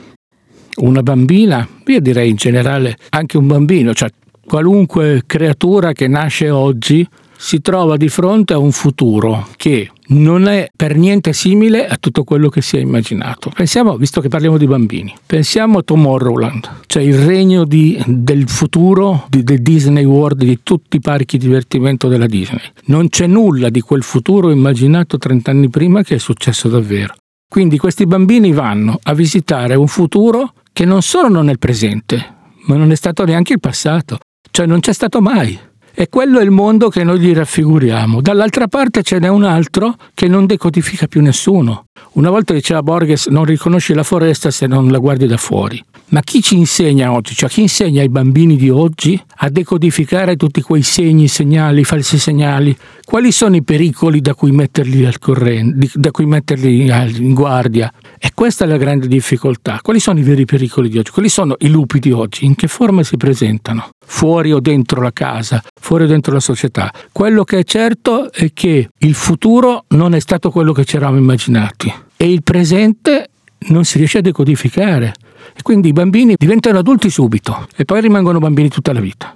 Una 0.76 1.02
bambina, 1.02 1.66
io 1.86 2.00
direi 2.00 2.30
in 2.30 2.36
generale 2.36 2.96
anche 3.10 3.36
un 3.36 3.46
bambino, 3.46 3.92
cioè 3.92 4.10
qualunque 4.44 5.22
creatura 5.26 5.92
che 5.92 6.08
nasce 6.08 6.50
oggi 6.50 7.06
si 7.42 7.60
trova 7.60 7.96
di 7.96 8.08
fronte 8.08 8.52
a 8.52 8.58
un 8.58 8.70
futuro 8.70 9.48
che 9.56 9.90
non 10.08 10.46
è 10.46 10.70
per 10.76 10.96
niente 10.96 11.32
simile 11.32 11.88
a 11.88 11.96
tutto 11.96 12.22
quello 12.22 12.48
che 12.48 12.62
si 12.62 12.76
è 12.76 12.80
immaginato. 12.80 13.50
Pensiamo, 13.52 13.96
visto 13.96 14.20
che 14.20 14.28
parliamo 14.28 14.58
di 14.58 14.66
bambini, 14.66 15.12
pensiamo 15.26 15.78
a 15.78 15.82
Tomorrowland, 15.82 16.70
cioè 16.86 17.02
il 17.02 17.18
regno 17.18 17.64
di, 17.64 18.00
del 18.06 18.48
futuro 18.48 19.26
di, 19.28 19.42
del 19.42 19.60
Disney 19.60 20.04
World, 20.04 20.44
di 20.44 20.60
tutti 20.62 20.98
i 20.98 21.00
parchi 21.00 21.36
divertimento 21.36 22.06
della 22.06 22.26
Disney. 22.26 22.62
Non 22.86 23.08
c'è 23.08 23.26
nulla 23.26 23.70
di 23.70 23.80
quel 23.80 24.04
futuro 24.04 24.50
immaginato 24.50 25.18
30 25.18 25.50
anni 25.50 25.68
prima 25.68 26.04
che 26.04 26.14
è 26.14 26.18
successo 26.18 26.68
davvero. 26.68 27.14
Quindi 27.48 27.76
questi 27.76 28.06
bambini 28.06 28.52
vanno 28.52 28.98
a 29.02 29.14
visitare 29.14 29.74
un 29.74 29.88
futuro 29.88 30.54
che 30.72 30.84
non 30.84 31.02
solo 31.02 31.28
non 31.28 31.48
è 31.48 31.52
il 31.52 31.58
presente, 31.58 32.34
ma 32.66 32.76
non 32.76 32.90
è 32.90 32.94
stato 32.94 33.24
neanche 33.24 33.52
il 33.52 33.60
passato, 33.60 34.18
cioè 34.50 34.66
non 34.66 34.80
c'è 34.80 34.92
stato 34.92 35.20
mai. 35.20 35.58
E 35.94 36.08
quello 36.08 36.38
è 36.38 36.42
il 36.42 36.50
mondo 36.50 36.88
che 36.88 37.04
noi 37.04 37.20
gli 37.20 37.34
raffiguriamo. 37.34 38.22
Dall'altra 38.22 38.66
parte 38.66 39.02
ce 39.02 39.18
n'è 39.18 39.28
un 39.28 39.44
altro 39.44 39.96
che 40.14 40.26
non 40.26 40.46
decodifica 40.46 41.06
più 41.06 41.20
nessuno. 41.20 41.84
Una 42.12 42.30
volta 42.30 42.54
diceva 42.54 42.82
Borges, 42.82 43.26
non 43.26 43.44
riconosci 43.44 43.92
la 43.92 44.02
foresta 44.02 44.50
se 44.50 44.66
non 44.66 44.88
la 44.88 44.98
guardi 44.98 45.26
da 45.26 45.36
fuori. 45.36 45.82
Ma 46.12 46.20
chi 46.20 46.42
ci 46.42 46.56
insegna 46.56 47.10
oggi, 47.10 47.34
cioè 47.34 47.48
chi 47.48 47.62
insegna 47.62 48.02
ai 48.02 48.10
bambini 48.10 48.56
di 48.56 48.68
oggi 48.68 49.18
a 49.36 49.48
decodificare 49.48 50.36
tutti 50.36 50.60
quei 50.60 50.82
segni, 50.82 51.26
segnali, 51.26 51.84
falsi 51.84 52.18
segnali? 52.18 52.76
Quali 53.02 53.32
sono 53.32 53.56
i 53.56 53.62
pericoli 53.62 54.20
da 54.20 54.34
cui 54.34 54.50
metterli 54.52 55.06
al 55.06 55.18
corrente, 55.18 55.88
da 55.94 56.10
cui 56.10 56.26
metterli 56.26 56.86
in 56.86 57.32
guardia? 57.32 57.90
E 58.18 58.32
questa 58.34 58.66
è 58.66 58.68
la 58.68 58.76
grande 58.76 59.08
difficoltà. 59.08 59.78
Quali 59.80 60.00
sono 60.00 60.18
i 60.18 60.22
veri 60.22 60.44
pericoli 60.44 60.90
di 60.90 60.98
oggi? 60.98 61.10
Quali 61.10 61.30
sono 61.30 61.56
i 61.60 61.68
lupi 61.68 61.98
di 61.98 62.12
oggi? 62.12 62.44
In 62.44 62.56
che 62.56 62.68
forma 62.68 63.02
si 63.02 63.16
presentano? 63.16 63.88
Fuori 64.04 64.52
o 64.52 64.60
dentro 64.60 65.00
la 65.00 65.12
casa? 65.14 65.62
Fuori 65.80 66.04
o 66.04 66.06
dentro 66.06 66.34
la 66.34 66.40
società? 66.40 66.92
Quello 67.10 67.42
che 67.44 67.60
è 67.60 67.64
certo 67.64 68.30
è 68.30 68.52
che 68.52 68.90
il 68.98 69.14
futuro 69.14 69.86
non 69.88 70.14
è 70.14 70.20
stato 70.20 70.50
quello 70.50 70.74
che 70.74 70.84
ci 70.84 70.96
eravamo 70.96 71.16
immaginati 71.16 71.90
e 72.18 72.30
il 72.30 72.42
presente 72.42 73.30
non 73.68 73.84
si 73.84 73.96
riesce 73.96 74.18
a 74.18 74.20
decodificare. 74.22 75.14
E 75.56 75.62
quindi 75.62 75.88
i 75.88 75.92
bambini 75.92 76.34
diventano 76.36 76.78
adulti 76.78 77.10
subito 77.10 77.66
e 77.76 77.84
poi 77.84 78.00
rimangono 78.00 78.38
bambini 78.38 78.68
tutta 78.68 78.92
la 78.92 79.00
vita. 79.00 79.34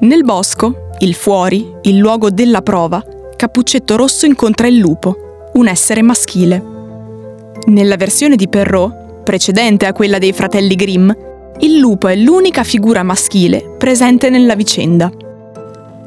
Nel 0.00 0.24
bosco, 0.24 0.88
il 0.98 1.14
fuori, 1.14 1.72
il 1.82 1.96
luogo 1.96 2.30
della 2.30 2.62
prova, 2.62 3.04
Cappuccetto 3.36 3.96
Rosso 3.96 4.26
incontra 4.26 4.66
il 4.66 4.78
lupo, 4.78 5.50
un 5.54 5.68
essere 5.68 6.02
maschile. 6.02 6.62
Nella 7.66 7.96
versione 7.96 8.36
di 8.36 8.48
Perrault, 8.48 9.22
precedente 9.22 9.86
a 9.86 9.92
quella 9.92 10.18
dei 10.18 10.32
fratelli 10.32 10.74
Grimm, 10.74 11.10
il 11.60 11.78
lupo 11.78 12.08
è 12.08 12.16
l'unica 12.16 12.64
figura 12.64 13.02
maschile 13.02 13.76
presente 13.78 14.30
nella 14.30 14.56
vicenda. 14.56 15.10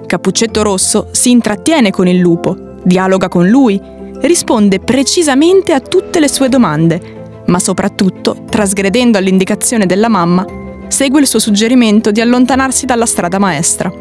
Cappuccetto 0.06 0.62
Rosso 0.62 1.08
si 1.12 1.32
intrattiene 1.32 1.92
con 1.92 2.08
il 2.08 2.18
lupo, 2.18 2.76
dialoga 2.84 3.30
con 3.30 3.48
lui, 3.48 3.82
risponde 4.22 4.80
precisamente 4.80 5.72
a 5.72 5.80
tutte 5.80 6.20
le 6.20 6.28
sue 6.28 6.50
domande 6.50 7.15
ma 7.48 7.60
soprattutto, 7.60 8.44
trasgredendo 8.50 9.18
all'indicazione 9.18 9.86
della 9.86 10.10
mamma, 10.10 10.46
segue 10.88 11.20
il 11.20 11.28
suo 11.28 11.40
suggerimento 11.40 12.12
di 12.12 12.22
allontanarsi 12.22 12.86
dalla 12.86 13.06
strada 13.06 13.40
maestra. 13.40 13.92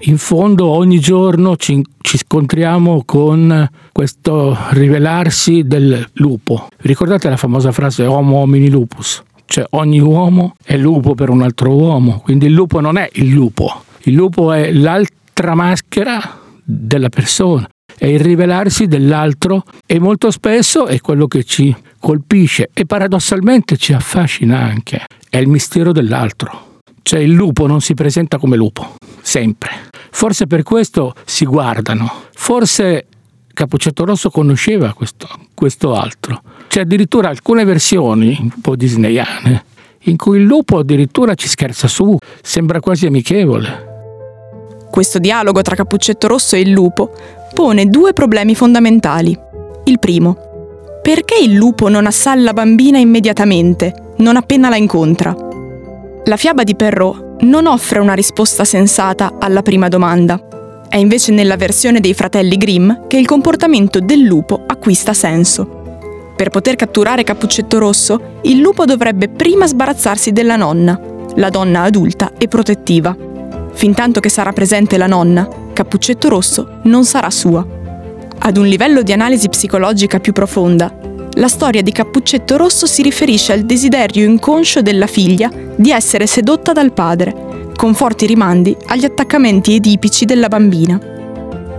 In 0.00 0.18
fondo 0.18 0.66
ogni 0.66 1.00
giorno 1.00 1.56
ci, 1.56 1.82
ci 2.00 2.18
scontriamo 2.18 3.02
con 3.04 3.68
questo 3.92 4.56
rivelarsi 4.70 5.62
del 5.64 6.06
lupo. 6.14 6.68
Ricordate 6.78 7.28
la 7.28 7.36
famosa 7.36 7.72
frase 7.72 8.04
homo 8.04 8.38
homini 8.38 8.68
lupus? 8.68 9.22
Cioè 9.46 9.64
ogni 9.70 10.00
uomo 10.00 10.54
è 10.62 10.76
lupo 10.76 11.14
per 11.14 11.30
un 11.30 11.42
altro 11.42 11.70
uomo, 11.70 12.20
quindi 12.22 12.46
il 12.46 12.52
lupo 12.52 12.80
non 12.80 12.98
è 12.98 13.08
il 13.14 13.30
lupo, 13.30 13.84
il 14.02 14.14
lupo 14.14 14.52
è 14.52 14.72
l'altra 14.72 15.54
maschera 15.54 16.40
della 16.62 17.08
persona, 17.08 17.66
è 17.98 18.06
il 18.06 18.20
rivelarsi 18.20 18.86
dell'altro 18.86 19.64
e 19.86 19.98
molto 19.98 20.30
spesso 20.30 20.86
è 20.86 21.00
quello 21.00 21.26
che 21.26 21.44
ci 21.44 21.74
colpisce 21.98 22.70
e 22.72 22.86
paradossalmente 22.86 23.76
ci 23.76 23.92
affascina 23.92 24.60
anche, 24.60 25.04
è 25.28 25.38
il 25.38 25.48
mistero 25.48 25.92
dell'altro. 25.92 26.80
Cioè 27.02 27.20
il 27.20 27.32
lupo 27.32 27.66
non 27.66 27.80
si 27.80 27.94
presenta 27.94 28.38
come 28.38 28.56
lupo, 28.56 28.94
sempre. 29.20 29.70
Forse 30.10 30.46
per 30.46 30.62
questo 30.62 31.14
si 31.24 31.44
guardano, 31.44 32.10
forse 32.32 33.06
Cappuccetto 33.56 34.04
Rosso 34.04 34.28
conosceva 34.28 34.92
questo, 34.92 35.28
questo 35.54 35.94
altro. 35.94 36.42
C'è 36.68 36.80
addirittura 36.80 37.28
alcune 37.28 37.64
versioni 37.64 38.36
un 38.38 38.60
po' 38.60 38.76
disneyane 38.76 39.64
in 40.00 40.16
cui 40.16 40.38
il 40.38 40.44
lupo 40.44 40.78
addirittura 40.78 41.34
ci 41.34 41.48
scherza 41.48 41.88
su, 41.88 42.16
sembra 42.42 42.80
quasi 42.80 43.06
amichevole. 43.06 43.95
Questo 44.90 45.18
dialogo 45.18 45.62
tra 45.62 45.74
Cappuccetto 45.74 46.26
Rosso 46.26 46.56
e 46.56 46.60
il 46.60 46.70
lupo 46.70 47.10
pone 47.52 47.86
due 47.86 48.12
problemi 48.12 48.54
fondamentali. 48.54 49.38
Il 49.84 49.98
primo, 49.98 50.36
perché 51.02 51.36
il 51.40 51.52
lupo 51.52 51.88
non 51.88 52.06
assalla 52.06 52.42
la 52.42 52.52
bambina 52.52 52.98
immediatamente, 52.98 54.14
non 54.16 54.36
appena 54.36 54.68
la 54.68 54.76
incontra? 54.76 55.36
La 56.24 56.36
fiaba 56.36 56.64
di 56.64 56.74
Perrault 56.74 57.42
non 57.42 57.66
offre 57.66 58.00
una 58.00 58.14
risposta 58.14 58.64
sensata 58.64 59.34
alla 59.38 59.62
prima 59.62 59.88
domanda. 59.88 60.40
È 60.88 60.96
invece 60.96 61.30
nella 61.32 61.56
versione 61.56 62.00
dei 62.00 62.14
fratelli 62.14 62.56
Grimm 62.56 63.06
che 63.06 63.18
il 63.18 63.26
comportamento 63.26 64.00
del 64.00 64.20
lupo 64.20 64.64
acquista 64.66 65.12
senso. 65.12 65.84
Per 66.34 66.48
poter 66.50 66.74
catturare 66.74 67.22
Cappuccetto 67.22 67.78
Rosso, 67.78 68.40
il 68.42 68.58
lupo 68.58 68.84
dovrebbe 68.84 69.28
prima 69.28 69.66
sbarazzarsi 69.66 70.32
della 70.32 70.56
nonna, 70.56 70.98
la 71.36 71.50
donna 71.50 71.82
adulta 71.82 72.32
e 72.36 72.48
protettiva. 72.48 73.16
Fintanto 73.76 74.20
che 74.20 74.30
sarà 74.30 74.54
presente 74.54 74.96
la 74.96 75.06
nonna, 75.06 75.46
Cappuccetto 75.74 76.30
Rosso 76.30 76.78
non 76.84 77.04
sarà 77.04 77.28
sua. 77.28 77.64
Ad 78.38 78.56
un 78.56 78.66
livello 78.66 79.02
di 79.02 79.12
analisi 79.12 79.50
psicologica 79.50 80.18
più 80.18 80.32
profonda, 80.32 80.98
la 81.34 81.48
storia 81.48 81.82
di 81.82 81.92
Cappuccetto 81.92 82.56
Rosso 82.56 82.86
si 82.86 83.02
riferisce 83.02 83.52
al 83.52 83.64
desiderio 83.64 84.24
inconscio 84.24 84.80
della 84.80 85.06
figlia 85.06 85.50
di 85.76 85.90
essere 85.90 86.26
sedotta 86.26 86.72
dal 86.72 86.94
padre, 86.94 87.72
con 87.76 87.92
forti 87.92 88.24
rimandi 88.24 88.74
agli 88.86 89.04
attaccamenti 89.04 89.74
edipici 89.74 90.24
della 90.24 90.48
bambina. 90.48 90.98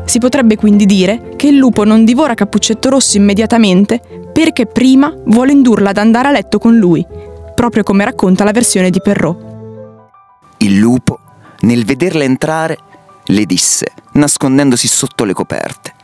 Si 0.05 0.19
potrebbe 0.19 0.55
quindi 0.55 0.85
dire 0.85 1.31
che 1.35 1.47
il 1.47 1.55
lupo 1.55 1.83
non 1.83 2.05
divora 2.05 2.35
Cappuccetto 2.35 2.89
Rosso 2.89 3.17
immediatamente 3.17 3.99
perché 4.31 4.67
prima 4.67 5.11
vuole 5.25 5.51
indurla 5.51 5.89
ad 5.89 5.97
andare 5.97 6.27
a 6.27 6.31
letto 6.31 6.59
con 6.59 6.77
lui, 6.77 7.03
proprio 7.55 7.81
come 7.81 8.05
racconta 8.05 8.43
la 8.43 8.51
versione 8.51 8.91
di 8.91 9.01
Perrault. 9.01 9.45
Il 10.59 10.77
lupo, 10.77 11.19
nel 11.61 11.85
vederla 11.85 12.23
entrare, 12.23 12.77
le 13.25 13.45
disse, 13.45 13.91
nascondendosi 14.13 14.87
sotto 14.87 15.23
le 15.23 15.33
coperte 15.33 15.95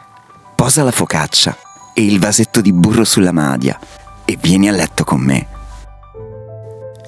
posa 0.64 0.84
la 0.84 0.92
focaccia 0.92 1.58
e 1.94 2.06
il 2.06 2.20
vasetto 2.20 2.62
di 2.62 2.72
burro 2.72 3.04
sulla 3.04 3.34
madia 3.34 3.78
e 4.24 4.38
vieni 4.40 4.70
a 4.70 4.72
letto 4.72 5.04
con 5.04 5.20
me. 5.20 5.48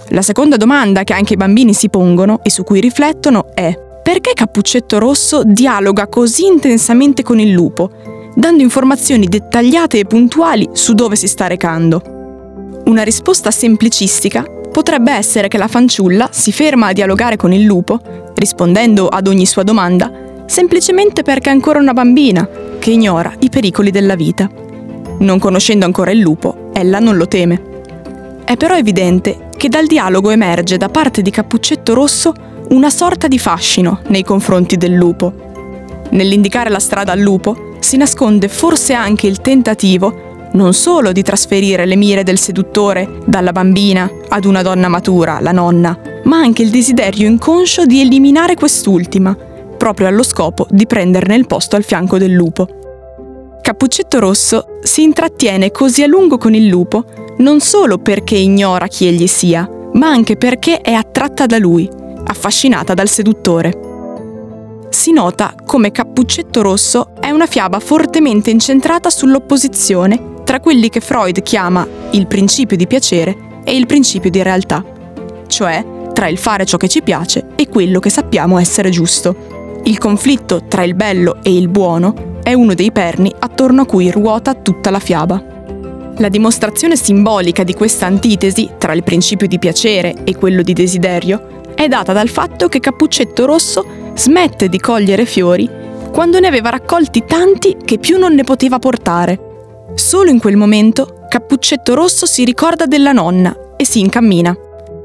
La 0.09 0.21
seconda 0.21 0.57
domanda 0.57 1.05
che 1.05 1.13
anche 1.13 1.35
i 1.35 1.37
bambini 1.37 1.73
si 1.73 1.89
pongono 1.89 2.43
e 2.43 2.49
su 2.49 2.65
cui 2.65 2.81
riflettono 2.81 3.55
è 3.55 3.73
perché 4.03 4.33
Cappuccetto 4.33 4.99
Rosso 4.99 5.43
dialoga 5.45 6.07
così 6.07 6.47
intensamente 6.47 7.23
con 7.23 7.39
il 7.39 7.51
lupo, 7.51 7.89
dando 8.35 8.61
informazioni 8.61 9.25
dettagliate 9.25 9.99
e 9.99 10.05
puntuali 10.05 10.71
su 10.73 10.93
dove 10.93 11.15
si 11.15 11.27
sta 11.27 11.47
recando? 11.47 12.81
Una 12.87 13.03
risposta 13.03 13.51
semplicistica 13.51 14.43
potrebbe 14.75 15.13
essere 15.13 15.47
che 15.47 15.57
la 15.57 15.69
fanciulla 15.69 16.27
si 16.33 16.51
ferma 16.51 16.87
a 16.87 16.91
dialogare 16.91 17.37
con 17.37 17.53
il 17.53 17.63
lupo, 17.63 17.97
rispondendo 18.35 19.07
ad 19.07 19.25
ogni 19.25 19.45
sua 19.45 19.63
domanda, 19.63 20.11
semplicemente 20.47 21.23
perché 21.23 21.47
è 21.47 21.53
ancora 21.53 21.79
una 21.79 21.93
bambina 21.93 22.45
che 22.77 22.91
ignora 22.91 23.33
i 23.39 23.49
pericoli 23.49 23.89
della 23.89 24.15
vita. 24.15 24.49
Non 25.19 25.39
conoscendo 25.39 25.85
ancora 25.85 26.11
il 26.11 26.19
lupo, 26.19 26.71
ella 26.73 26.99
non 26.99 27.15
lo 27.15 27.25
teme. 27.25 27.61
È 28.43 28.57
però 28.57 28.75
evidente 28.75 29.47
che 29.55 29.69
dal 29.69 29.85
dialogo 29.85 30.29
emerge 30.31 30.75
da 30.75 30.89
parte 30.89 31.21
di 31.21 31.31
Cappuccetto 31.31 31.93
Rosso 31.93 32.33
una 32.71 32.89
sorta 32.89 33.29
di 33.29 33.39
fascino 33.39 34.01
nei 34.07 34.25
confronti 34.25 34.75
del 34.75 34.91
lupo. 34.91 35.31
Nell'indicare 36.09 36.69
la 36.69 36.79
strada 36.79 37.13
al 37.13 37.19
lupo 37.19 37.77
si 37.79 37.95
nasconde 37.95 38.49
forse 38.49 38.91
anche 38.91 39.25
il 39.25 39.39
tentativo 39.39 40.34
non 40.55 40.73
solo 40.73 41.11
di 41.11 41.21
trasferire 41.21 41.85
le 41.85 41.95
mire 41.95 42.23
del 42.23 42.39
seduttore 42.39 43.19
dalla 43.25 43.51
bambina 43.51 44.09
ad 44.29 44.45
una 44.45 44.61
donna 44.61 44.87
matura, 44.87 45.39
la 45.39 45.51
nonna, 45.51 45.97
ma 46.23 46.37
anche 46.37 46.63
il 46.63 46.71
desiderio 46.71 47.27
inconscio 47.27 47.85
di 47.85 48.01
eliminare 48.01 48.55
quest'ultima, 48.55 49.35
proprio 49.77 50.07
allo 50.07 50.23
scopo 50.23 50.65
di 50.69 50.87
prenderne 50.87 51.35
il 51.35 51.45
posto 51.45 51.75
al 51.75 51.83
fianco 51.83 52.17
del 52.17 52.31
lupo. 52.31 52.67
Cappuccetto 53.61 54.19
Rosso 54.19 54.79
si 54.81 55.03
intrattiene 55.03 55.71
così 55.71 56.03
a 56.03 56.07
lungo 56.07 56.37
con 56.37 56.53
il 56.53 56.67
lupo 56.67 57.05
non 57.37 57.59
solo 57.59 57.97
perché 57.97 58.35
ignora 58.35 58.87
chi 58.87 59.07
egli 59.07 59.27
sia, 59.27 59.69
ma 59.93 60.07
anche 60.07 60.37
perché 60.37 60.79
è 60.79 60.93
attratta 60.93 61.45
da 61.45 61.57
lui, 61.57 61.89
affascinata 62.25 62.93
dal 62.93 63.09
seduttore. 63.09 63.83
Si 64.89 65.11
nota 65.11 65.53
come 65.65 65.91
Cappuccetto 65.91 66.61
Rosso 66.61 67.09
è 67.19 67.29
una 67.31 67.47
fiaba 67.47 67.79
fortemente 67.79 68.51
incentrata 68.51 69.09
sull'opposizione 69.09 70.33
tra 70.55 70.63
quelli 70.63 70.87
che 70.87 71.01
Freud 71.01 71.41
chiama 71.41 71.85
il 72.11 72.27
principio 72.27 72.77
di 72.77 72.87
piacere 72.87 73.59
e 73.65 73.75
il 73.75 73.85
principio 73.85 74.29
di 74.29 74.41
realtà, 74.41 74.85
cioè 75.47 75.85
tra 76.13 76.29
il 76.29 76.37
fare 76.37 76.63
ciò 76.65 76.77
che 76.77 76.87
ci 76.87 77.01
piace 77.01 77.47
e 77.57 77.67
quello 77.67 77.99
che 77.99 78.09
sappiamo 78.09 78.57
essere 78.57 78.89
giusto. 78.89 79.81
Il 79.83 79.97
conflitto 79.97 80.63
tra 80.69 80.83
il 80.83 80.95
bello 80.95 81.39
e 81.43 81.53
il 81.53 81.67
buono 81.67 82.39
è 82.41 82.53
uno 82.53 82.73
dei 82.73 82.93
perni 82.93 83.33
attorno 83.37 83.81
a 83.81 83.85
cui 83.85 84.09
ruota 84.09 84.53
tutta 84.53 84.91
la 84.91 84.99
fiaba. 84.99 85.43
La 86.19 86.29
dimostrazione 86.29 86.95
simbolica 86.95 87.63
di 87.63 87.73
questa 87.73 88.05
antitesi 88.05 88.69
tra 88.77 88.93
il 88.93 89.03
principio 89.03 89.47
di 89.47 89.59
piacere 89.59 90.23
e 90.23 90.37
quello 90.37 90.61
di 90.61 90.71
desiderio 90.71 91.63
è 91.75 91.89
data 91.89 92.13
dal 92.13 92.29
fatto 92.29 92.69
che 92.69 92.79
Cappuccetto 92.79 93.45
Rosso 93.45 93.85
smette 94.13 94.69
di 94.69 94.79
cogliere 94.79 95.25
fiori 95.25 95.69
quando 96.13 96.39
ne 96.39 96.47
aveva 96.47 96.69
raccolti 96.69 97.25
tanti 97.25 97.75
che 97.83 97.97
più 97.97 98.17
non 98.17 98.33
ne 98.33 98.45
poteva 98.45 98.79
portare. 98.79 99.44
Solo 99.95 100.29
in 100.29 100.39
quel 100.39 100.57
momento 100.57 101.25
Cappuccetto 101.29 101.93
Rosso 101.95 102.25
si 102.25 102.43
ricorda 102.43 102.85
della 102.85 103.13
nonna 103.13 103.55
e 103.77 103.85
si 103.85 104.01
incammina. 104.01 104.55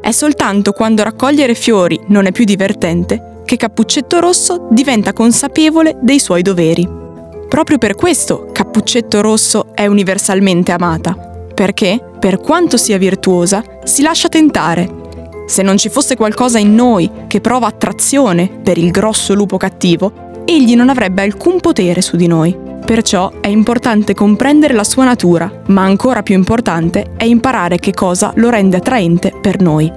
È 0.00 0.11
soltanto 0.11 0.73
quando 0.73 1.04
raccogliere 1.04 1.54
fiori 1.54 1.99
non 2.09 2.26
è 2.26 2.32
più 2.32 2.44
divertente 2.44 3.42
che 3.44 3.56
Cappuccetto 3.56 4.18
Rosso 4.18 4.66
diventa 4.70 5.12
consapevole 5.12 5.97
dei 6.00 6.18
suoi 6.18 6.42
doveri. 6.42 6.88
Proprio 7.49 7.78
per 7.78 7.94
questo 7.94 8.49
Cappuccetto 8.52 9.20
Rosso 9.20 9.75
è 9.75 9.87
universalmente 9.87 10.73
amata, 10.73 11.14
perché, 11.54 12.00
per 12.18 12.40
quanto 12.40 12.76
sia 12.76 12.99
virtuosa, 12.99 13.62
si 13.85 14.02
lascia 14.02 14.28
tentare. 14.28 14.99
Se 15.47 15.62
non 15.62 15.78
ci 15.78 15.88
fosse 15.88 16.16
qualcosa 16.16 16.59
in 16.59 16.75
noi 16.75 17.11
che 17.28 17.40
prova 17.40 17.66
attrazione 17.66 18.49
per 18.62 18.76
il 18.76 18.90
grosso 18.90 19.35
lupo 19.35 19.56
cattivo, 19.56 20.42
egli 20.44 20.75
non 20.75 20.88
avrebbe 20.88 21.23
alcun 21.23 21.61
potere 21.61 22.02
su 22.02 22.16
di 22.16 22.26
noi. 22.26 22.69
Perciò 22.84 23.32
è 23.40 23.49
importante 23.49 24.14
comprendere 24.14 24.75
la 24.75 24.84
sua 24.84 25.04
natura, 25.04 25.62
ma 25.66 25.82
ancora 25.82 26.22
più 26.22 26.34
importante 26.34 27.12
è 27.16 27.25
imparare 27.25 27.78
che 27.78 27.92
cosa 27.92 28.32
lo 28.37 28.50
rende 28.50 28.78
attraente 28.78 29.32
per 29.40 29.60
noi. 29.60 29.90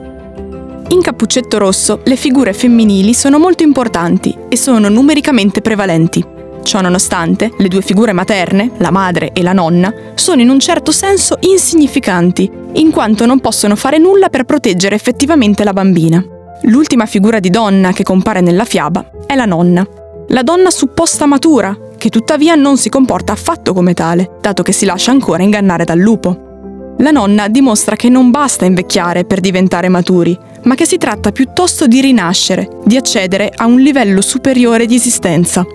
In 0.90 1.02
Cappuccetto 1.02 1.58
Rosso 1.58 2.02
le 2.04 2.16
figure 2.16 2.54
femminili 2.54 3.14
sono 3.14 3.40
molto 3.40 3.64
importanti 3.64 4.38
e 4.48 4.56
sono 4.56 4.90
numericamente 4.90 5.62
prevalenti. 5.62 6.24
Ciò 6.62 6.82
nonostante, 6.82 7.52
le 7.58 7.68
due 7.68 7.82
figure 7.82 8.14
materne, 8.14 8.72
la 8.78 8.92
madre 8.92 9.32
e 9.34 9.42
la 9.42 9.54
nonna, 9.54 9.94
sono 10.14 10.42
in 10.42 10.50
un 10.50 10.60
certo 10.60 10.92
senso 10.92 11.38
insignificanti, 11.40 12.50
in 12.74 12.92
quanto 12.92 13.26
non 13.26 13.40
possono 13.40 13.76
fare 13.76 13.98
nulla 13.98 14.30
per 14.30 14.44
proteggere 14.44 14.96
effettivamente 14.96 15.64
la 15.64 15.74
bambina. 15.74 16.24
L'ultima 16.64 17.06
figura 17.06 17.40
di 17.40 17.50
donna 17.50 17.92
che 17.92 18.04
compare 18.04 18.40
nella 18.40 18.66
fiaba 18.66 19.04
è 19.26 19.36
la 19.36 19.46
nonna, 19.46 19.86
la 20.28 20.44
donna 20.44 20.70
supposta 20.70 21.26
matura, 21.26 21.78
che 22.04 22.10
tuttavia 22.10 22.56
non 22.56 22.76
si 22.76 22.90
comporta 22.90 23.32
affatto 23.32 23.72
come 23.72 23.94
tale, 23.94 24.32
dato 24.42 24.62
che 24.62 24.74
si 24.74 24.84
lascia 24.84 25.12
ancora 25.12 25.42
ingannare 25.42 25.86
dal 25.86 26.00
lupo. 26.00 26.96
La 26.98 27.12
nonna 27.12 27.48
dimostra 27.48 27.96
che 27.96 28.10
non 28.10 28.30
basta 28.30 28.66
invecchiare 28.66 29.24
per 29.24 29.40
diventare 29.40 29.88
maturi, 29.88 30.38
ma 30.64 30.76
che 30.76 30.86
si 30.86 30.98
tratta 30.98 31.32
piuttosto 31.32 31.88
di 31.88 32.02
rinascere, 32.02 32.68
di 32.84 32.98
accedere 32.98 33.50
a 33.56 33.68
un 33.68 33.80
livello 33.80 34.20
superiore 34.20 34.86
di 34.86 34.96
esistenza. 34.96 35.66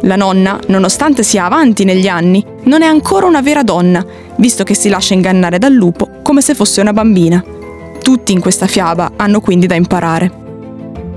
La 0.00 0.16
nonna, 0.16 0.58
nonostante 0.66 1.22
sia 1.22 1.44
avanti 1.44 1.84
negli 1.84 2.08
anni, 2.08 2.44
non 2.64 2.82
è 2.82 2.86
ancora 2.86 3.26
una 3.26 3.40
vera 3.40 3.62
donna, 3.62 4.04
visto 4.38 4.64
che 4.64 4.74
si 4.74 4.88
lascia 4.88 5.14
ingannare 5.14 5.60
dal 5.60 5.72
lupo 5.72 6.18
come 6.20 6.40
se 6.40 6.56
fosse 6.56 6.80
una 6.80 6.92
bambina. 6.92 7.44
Tutti 8.02 8.32
in 8.32 8.40
questa 8.40 8.66
fiaba 8.66 9.12
hanno 9.14 9.40
quindi 9.40 9.68
da 9.68 9.76
imparare. 9.76 10.45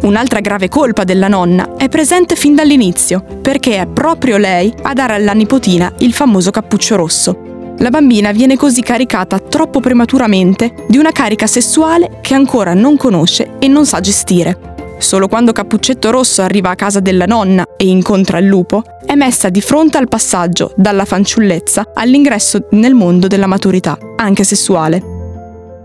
Un'altra 0.01 0.39
grave 0.39 0.70
colpa 0.70 1.03
della 1.03 1.27
nonna 1.27 1.75
è 1.75 1.89
presente 1.89 2.36
fin 2.36 2.56
dall'inizio, 2.56 3.24
perché 3.41 3.82
è 3.82 3.86
proprio 3.86 4.38
lei 4.38 4.74
a 4.83 4.94
dare 4.94 5.16
alla 5.16 5.33
nipotina 5.33 5.92
il 6.00 6.14
famoso 6.14 6.51
cappuccio 6.51 6.96
rosso. 6.96 7.48
La 7.79 7.90
bambina 7.90 8.31
viene 8.31 8.55
così 8.55 8.81
caricata 8.81 9.40
troppo 9.40 9.79
prematuramente 9.79 10.85
di 10.88 10.98
una 10.98 11.12
carica 11.12 11.48
sessuale 11.48 12.20
che 12.22 12.33
ancora 12.33 12.74
non 12.74 12.98
conosce 12.98 13.57
e 13.59 13.68
non 13.68 13.85
sa 13.85 14.00
gestire. 14.00 14.75
Solo 15.00 15.29
quando 15.29 15.53
Cappuccetto 15.53 16.12
Rosso 16.12 16.42
arriva 16.42 16.70
a 16.70 16.75
casa 16.75 17.00
della 17.00 17.25
nonna 17.25 17.66
e 17.77 17.88
incontra 17.88 18.38
il 18.38 18.48
lupo, 18.48 18.83
è 19.05 19.16
messa 19.16 19.50
di 19.50 19.62
fronte 19.62 19.98
al 19.98 20.09
passaggio 20.09 20.74
dalla 20.75 21.05
fanciullezza 21.05 21.92
all'ingresso 21.94 22.68
nel 22.72 22.94
mondo 22.94 23.27
della 23.27 23.48
maturità, 23.48 23.98
anche 24.18 24.44
sessuale. 24.44 25.19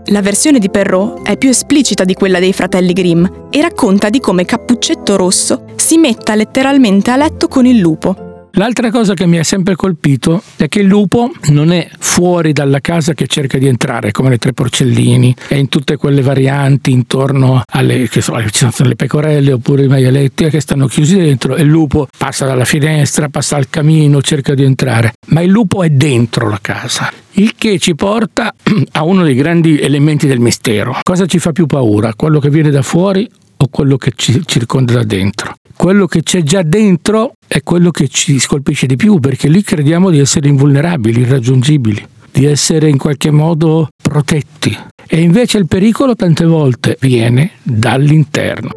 La 0.09 0.21
versione 0.21 0.59
di 0.59 0.69
Perrault 0.69 1.25
è 1.25 1.35
più 1.35 1.49
esplicita 1.49 2.03
di 2.03 2.13
quella 2.13 2.37
dei 2.37 2.53
fratelli 2.53 2.93
Grimm 2.93 3.25
e 3.49 3.61
racconta 3.61 4.11
di 4.11 4.19
come 4.19 4.45
Cappuccetto 4.45 5.15
Rosso 5.15 5.65
si 5.77 5.97
metta 5.97 6.35
letteralmente 6.35 7.09
a 7.09 7.15
letto 7.15 7.47
con 7.47 7.65
il 7.65 7.79
lupo. 7.79 8.24
L'altra 8.57 8.89
cosa 8.89 9.13
che 9.15 9.25
mi 9.25 9.37
ha 9.37 9.43
sempre 9.43 9.75
colpito 9.75 10.41
è 10.55 10.69
che 10.69 10.79
il 10.79 10.87
lupo 10.87 11.29
non 11.49 11.73
è 11.73 11.89
fuori 11.99 12.53
dalla 12.53 12.79
casa 12.79 13.13
che 13.13 13.27
cerca 13.27 13.57
di 13.57 13.67
entrare, 13.67 14.11
come 14.11 14.29
le 14.29 14.37
tre 14.37 14.53
porcellini, 14.53 15.35
è 15.49 15.55
in 15.55 15.67
tutte 15.67 15.97
quelle 15.97 16.21
varianti 16.21 16.91
intorno 16.91 17.63
alle, 17.65 18.07
che 18.07 18.21
so, 18.21 18.33
le 18.37 18.95
pecorelle 18.95 19.51
oppure 19.51 19.83
i 19.83 19.87
maialetti 19.89 20.47
che 20.47 20.61
stanno 20.61 20.87
chiusi 20.87 21.17
dentro 21.17 21.57
e 21.57 21.63
il 21.63 21.67
lupo 21.67 22.07
passa 22.17 22.45
dalla 22.45 22.63
finestra, 22.63 23.27
passa 23.27 23.57
al 23.57 23.69
camino, 23.69 24.21
cerca 24.21 24.53
di 24.53 24.63
entrare. 24.63 25.15
Ma 25.27 25.41
il 25.41 25.49
lupo 25.49 25.83
è 25.83 25.89
dentro 25.89 26.47
la 26.47 26.59
casa 26.61 27.11
il 27.37 27.55
che 27.57 27.77
ci 27.79 27.93
porta 27.95 28.53
a 28.93 29.03
uno 29.03 29.23
dei 29.23 29.35
grandi 29.35 29.77
elementi 29.81 30.27
del 30.27 30.39
mistero. 30.39 30.99
Cosa 31.03 31.25
ci 31.25 31.39
fa 31.39 31.51
più 31.51 31.65
paura? 31.65 32.13
Quello 32.15 32.39
che 32.39 32.49
viene 32.49 32.69
da 32.69 32.81
fuori 32.81 33.29
o 33.57 33.67
quello 33.67 33.97
che 33.97 34.13
ci 34.15 34.41
circonda 34.45 34.93
da 34.93 35.03
dentro? 35.03 35.54
Quello 35.85 36.07
che 36.07 36.23
c'è 36.23 36.41
già 36.41 36.63
dentro 36.63 37.33
è 37.47 37.61
quello 37.61 37.91
che 37.91 38.07
ci 38.07 38.39
scolpisce 38.39 38.87
di 38.87 38.95
più, 38.95 39.19
perché 39.19 39.47
lì 39.47 39.61
crediamo 39.61 40.09
di 40.09 40.17
essere 40.17 40.47
invulnerabili, 40.47 41.19
irraggiungibili, 41.19 42.03
di 42.31 42.45
essere 42.45 42.89
in 42.89 42.97
qualche 42.97 43.29
modo 43.29 43.89
protetti. 44.01 44.75
E 45.05 45.21
invece 45.21 45.59
il 45.59 45.67
pericolo 45.67 46.15
tante 46.15 46.43
volte 46.43 46.97
viene 47.01 47.51
dall'interno. 47.61 48.71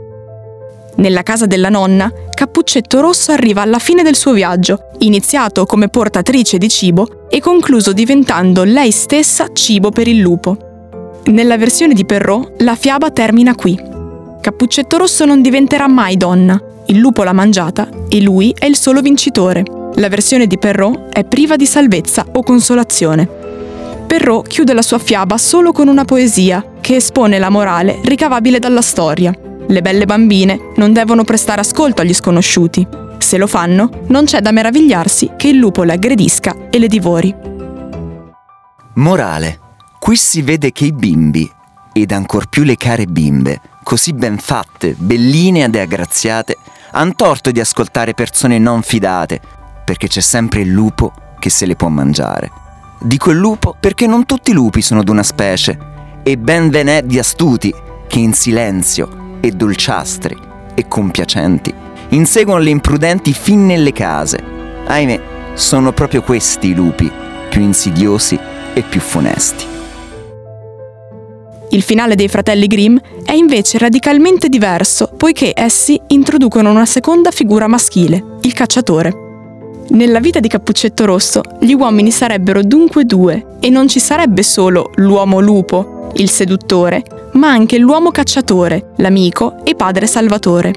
Nella 0.97 1.23
casa 1.23 1.47
della 1.47 1.71
nonna, 1.71 2.13
Cappuccetto 2.35 3.01
Rosso 3.01 3.33
arriva 3.33 3.63
alla 3.63 3.79
fine 3.79 4.03
del 4.03 4.15
suo 4.15 4.35
viaggio, 4.35 4.91
iniziato 4.99 5.65
come 5.65 5.89
portatrice 5.89 6.59
di 6.59 6.69
cibo 6.69 7.27
e 7.31 7.41
concluso 7.41 7.95
diventando 7.95 8.65
lei 8.65 8.91
stessa 8.91 9.49
cibo 9.55 9.89
per 9.91 10.09
il 10.09 10.19
lupo. 10.19 11.23
Nella 11.25 11.57
versione 11.57 11.95
di 11.95 12.05
Perrault, 12.05 12.61
la 12.61 12.77
fiaba 12.77 13.11
termina 13.11 13.55
qui. 13.55 13.81
Cappuccetto 14.43 14.99
Rosso 14.99 15.25
non 15.25 15.41
diventerà 15.41 15.89
mai 15.89 16.19
donna, 16.19 16.63
il 16.91 16.99
lupo 16.99 17.23
l'ha 17.23 17.33
mangiata 17.33 17.89
e 18.09 18.21
lui 18.23 18.55
è 18.59 18.65
il 18.65 18.77
solo 18.77 19.01
vincitore. 19.01 19.63
La 19.97 20.09
versione 20.09 20.47
di 20.47 20.59
Perrault 20.59 21.13
è 21.13 21.25
priva 21.25 21.57
di 21.57 21.67
salvezza 21.67 22.27
o 22.33 22.43
consolazione. 22.43 23.27
Perrault 24.07 24.49
chiude 24.49 24.73
la 24.73 24.81
sua 24.81 24.99
fiaba 24.99 25.37
solo 25.37 25.73
con 25.73 25.89
una 25.89 26.07
poesia 26.07 26.65
che 26.81 26.97
espone 26.97 27.39
la 27.39 27.51
morale 27.51 28.01
ricavabile 28.05 28.59
dalla 28.59 28.81
storia. 28.81 29.35
Le 29.67 29.83
belle 29.83 30.07
bambine 30.07 30.73
non 30.77 30.95
devono 30.95 31.25
prestare 31.25 31.61
ascolto 31.61 32.01
agli 32.01 32.15
sconosciuti. 32.15 32.87
Se 33.19 33.37
lo 33.37 33.47
fanno, 33.47 34.05
non 34.07 34.25
c'è 34.25 34.41
da 34.41 34.51
meravigliarsi 34.51 35.33
che 35.37 35.49
il 35.49 35.57
lupo 35.57 35.83
le 35.83 35.93
aggredisca 35.93 36.69
e 36.71 36.79
le 36.79 36.89
divori. 36.89 37.35
Morale. 38.95 39.61
Qui 39.99 40.17
si 40.17 40.41
vede 40.41 40.73
che 40.73 40.87
i 40.87 40.93
bimbi, 40.93 41.51
ed 41.93 42.13
ancor 42.13 42.49
più 42.49 42.63
le 42.63 42.77
care 42.77 43.05
bimbe, 43.05 43.61
così 43.83 44.15
ben 44.15 44.39
fatte, 44.39 44.95
belline 44.97 45.65
ed 45.65 45.75
aggraziate, 45.75 46.57
han 46.93 47.15
torto 47.15 47.51
di 47.51 47.61
ascoltare 47.61 48.15
persone 48.15 48.59
non 48.59 48.83
fidate, 48.83 49.41
perché 49.85 50.09
c'è 50.09 50.21
sempre 50.21 50.61
il 50.61 50.71
lupo 50.71 51.13
che 51.39 51.51
se 51.51 51.67
le 51.67 51.77
può 51.77 51.89
mangiare. 51.89 52.51
Dico 53.01 53.31
il 53.31 53.39
lupo 53.39 53.77
perché 53.79 54.07
non 54.07 54.27
tutti 54.27 54.51
i 54.51 54.55
lupi 54.55 54.83
sono 54.83 55.03
d'una 55.03 55.23
specie, 55.23 55.79
e 56.23 56.37
ben 56.37 56.69
ve 56.69 56.83
n'è 56.83 57.03
di 57.03 57.19
astuti 57.19 57.73
che 58.07 58.19
in 58.19 58.33
silenzio 58.33 59.37
e 59.41 59.53
dolciastri 59.53 60.37
e 60.75 60.89
compiacenti 60.89 61.73
inseguono 62.11 62.63
le 62.63 62.71
imprudenti 62.71 63.33
fin 63.33 63.67
nelle 63.67 63.93
case. 63.93 64.43
Ahimè, 64.87 65.21
sono 65.55 65.93
proprio 65.93 66.23
questi 66.23 66.69
i 66.69 66.75
lupi, 66.75 67.11
più 67.49 67.61
insidiosi 67.61 68.39
e 68.75 68.83
più 68.83 69.01
funesti. 69.01 69.78
Il 71.71 71.83
finale 71.83 72.15
dei 72.15 72.29
fratelli 72.29 72.67
Grimm 72.67 72.97
è 73.25 73.33
invece 73.33 73.77
radicalmente 73.77 74.49
diverso, 74.49 75.11
poiché 75.17 75.53
essi 75.55 76.01
introducono 76.09 76.71
una 76.71 76.87
seconda 76.87 77.31
figura 77.31 77.67
maschile, 77.67 78.39
il 78.43 78.55
cacciatore. 78.55 79.27
Nella 79.91 80.21
vita 80.21 80.41
di 80.41 80.49
Cappuccetto 80.49 81.05
Rosso, 81.05 81.43
gli 81.61 81.73
uomini 81.73 82.11
sarebbero 82.11 82.63
dunque 82.63 83.05
due 83.05 83.57
e 83.61 83.69
non 83.69 83.87
ci 83.87 84.01
sarebbe 84.01 84.43
solo 84.43 84.93
l'uomo 84.97 85.41
lupo, 85.41 86.11
il 86.15 86.31
seduttore, 86.31 87.03
ma 87.33 87.51
anche 87.51 87.79
l'uomo 87.79 88.11
cacciatore, 88.11 88.93
l'amico 88.97 89.63
e 89.65 89.75
padre 89.75 90.07
salvatore. 90.07 90.73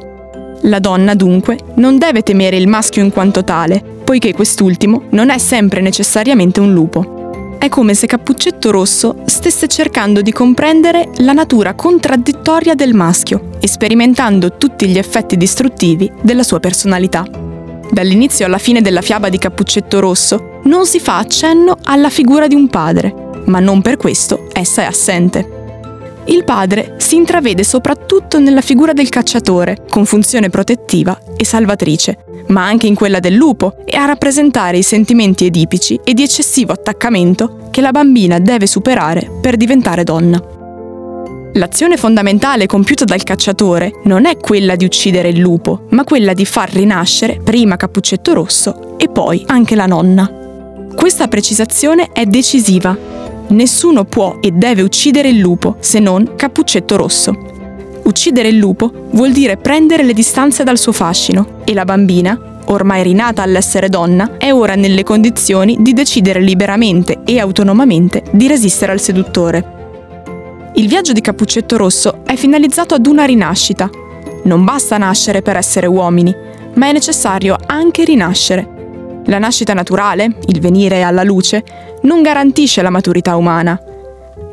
La 0.64 0.80
donna 0.80 1.14
dunque 1.14 1.58
non 1.76 1.98
deve 1.98 2.22
temere 2.22 2.58
il 2.58 2.68
maschio 2.68 3.02
in 3.02 3.12
quanto 3.12 3.44
tale, 3.46 3.82
poiché 4.04 4.34
quest'ultimo 4.34 5.04
non 5.12 5.30
è 5.30 5.38
sempre 5.38 5.80
necessariamente 5.80 6.60
un 6.60 6.74
lupo. 6.74 7.21
È 7.62 7.70
come 7.70 7.94
se 7.94 8.08
Cappuccetto 8.08 8.72
Rosso 8.72 9.18
stesse 9.26 9.68
cercando 9.68 10.24
di 10.24 10.32
comprendere 10.32 11.12
la 11.18 11.32
natura 11.32 11.76
contraddittoria 11.76 12.74
del 12.74 12.96
maschio 12.96 13.50
sperimentando 13.68 14.58
tutti 14.58 14.88
gli 14.88 14.98
effetti 14.98 15.38
distruttivi 15.38 16.12
della 16.24 16.42
sua 16.42 16.60
personalità. 16.60 17.24
Dall'inizio 17.92 18.48
alla 18.48 18.58
fine 18.58 18.82
della 18.82 19.02
fiaba 19.02 19.30
di 19.30 19.38
Cappuccetto 19.38 20.00
Rosso 20.00 20.60
non 20.64 20.88
si 20.88 21.00
fa 21.00 21.20
accenno 21.20 21.78
alla 21.84 22.10
figura 22.10 22.48
di 22.48 22.56
un 22.56 22.68
padre, 22.68 23.14
ma 23.46 23.60
non 23.60 23.84
per 23.84 23.98
questo 23.98 24.48
essa 24.54 24.82
è 24.82 24.86
assente. 24.86 25.61
Il 26.32 26.46
padre 26.46 26.96
si 26.98 27.18
intravede 27.18 27.62
soprattutto 27.66 28.40
nella 28.40 28.62
figura 28.62 28.94
del 28.94 29.10
cacciatore, 29.10 29.84
con 29.90 30.06
funzione 30.06 30.50
protettiva 30.50 31.20
e 31.36 31.44
salvatrice, 31.44 32.20
ma 32.48 32.66
anche 32.66 32.88
in 32.88 32.96
quella 32.96 33.20
del 33.20 33.34
lupo 33.34 33.76
e 33.84 33.98
a 33.98 34.06
rappresentare 34.06 34.78
i 34.78 34.82
sentimenti 34.82 35.46
edipici 35.46 36.00
e 36.02 36.14
di 36.14 36.24
eccessivo 36.24 36.72
attaccamento 36.72 37.68
che 37.70 37.82
la 37.82 37.92
bambina 37.92 38.40
deve 38.40 38.66
superare 38.66 39.30
per 39.42 39.58
diventare 39.58 40.06
donna. 40.06 40.42
L'azione 41.56 41.98
fondamentale 41.98 42.66
compiuta 42.66 43.04
dal 43.04 43.24
cacciatore 43.24 43.92
non 44.06 44.26
è 44.26 44.38
quella 44.38 44.78
di 44.78 44.86
uccidere 44.86 45.28
il 45.28 45.40
lupo, 45.40 45.88
ma 45.90 46.06
quella 46.06 46.32
di 46.32 46.46
far 46.46 46.72
rinascere 46.72 47.42
prima 47.44 47.76
Cappuccetto 47.76 48.32
Rosso 48.32 48.98
e 48.98 49.10
poi 49.10 49.44
anche 49.48 49.76
la 49.76 49.86
nonna. 49.86 50.32
Questa 50.96 51.28
precisazione 51.28 52.12
è 52.14 52.26
decisiva. 52.26 52.98
Nessuno 53.52 54.06
può 54.06 54.38
e 54.40 54.52
deve 54.52 54.82
uccidere 54.82 55.28
il 55.28 55.38
lupo 55.38 55.76
se 55.80 56.00
non 56.00 56.36
Cappuccetto 56.36 56.96
Rosso. 56.96 57.36
Uccidere 58.04 58.48
il 58.48 58.58
lupo 58.58 59.10
vuol 59.12 59.34
dire 59.34 59.58
prendere 59.58 60.04
le 60.04 60.14
distanze 60.14 60.64
dal 60.64 60.78
suo 60.78 60.94
fascino 60.94 61.60
e 61.66 61.74
la 61.74 61.84
bambina, 61.84 62.62
ormai 62.68 63.04
rinata 63.04 63.42
all'essere 63.42 63.90
donna, 63.90 64.38
è 64.38 64.54
ora 64.54 64.76
nelle 64.76 65.04
condizioni 65.04 65.78
di 65.82 65.92
decidere 65.92 66.40
liberamente 66.40 67.24
e 67.26 67.40
autonomamente 67.40 68.24
di 68.32 68.48
resistere 68.48 68.94
al 68.94 69.02
seduttore. 69.02 69.80
Il 70.76 70.88
viaggio 70.88 71.12
di 71.12 71.20
Cappuccetto 71.20 71.76
Rosso 71.76 72.22
è 72.26 72.36
finalizzato 72.36 72.96
ad 72.96 73.06
una 73.06 73.26
rinascita. 73.26 73.90
Non 74.44 74.64
basta 74.64 74.98
nascere 74.98 75.42
per 75.42 75.58
essere 75.58 75.88
uomini, 75.88 76.34
ma 76.76 76.88
è 76.88 76.94
necessario 76.94 77.58
anche 77.66 78.06
rinascere. 78.06 78.81
La 79.26 79.38
nascita 79.38 79.74
naturale, 79.74 80.36
il 80.48 80.60
venire 80.60 81.04
alla 81.04 81.24
luce, 81.24 81.64
non 82.04 82.22
garantisce 82.22 82.82
la 82.82 82.90
maturità 82.90 83.36
umana. 83.36 83.80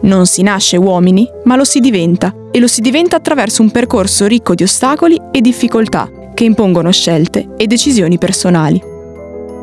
Non 0.03 0.27
si 0.27 0.43
nasce 0.43 0.77
uomini, 0.77 1.29
ma 1.45 1.57
lo 1.57 1.65
si 1.65 1.81
diventa, 1.81 2.35
e 2.51 2.61
lo 2.61 2.67
si 2.69 2.81
diventa 2.81 3.17
attraverso 3.17 3.63
un 3.63 3.71
percorso 3.71 4.27
ricco 4.27 4.55
di 4.55 4.63
ostacoli 4.63 5.21
e 5.33 5.41
difficoltà 5.41 6.11
che 6.35 6.45
impongono 6.45 6.93
scelte 6.93 7.49
e 7.57 7.67
decisioni 7.67 8.19
personali. 8.19 8.81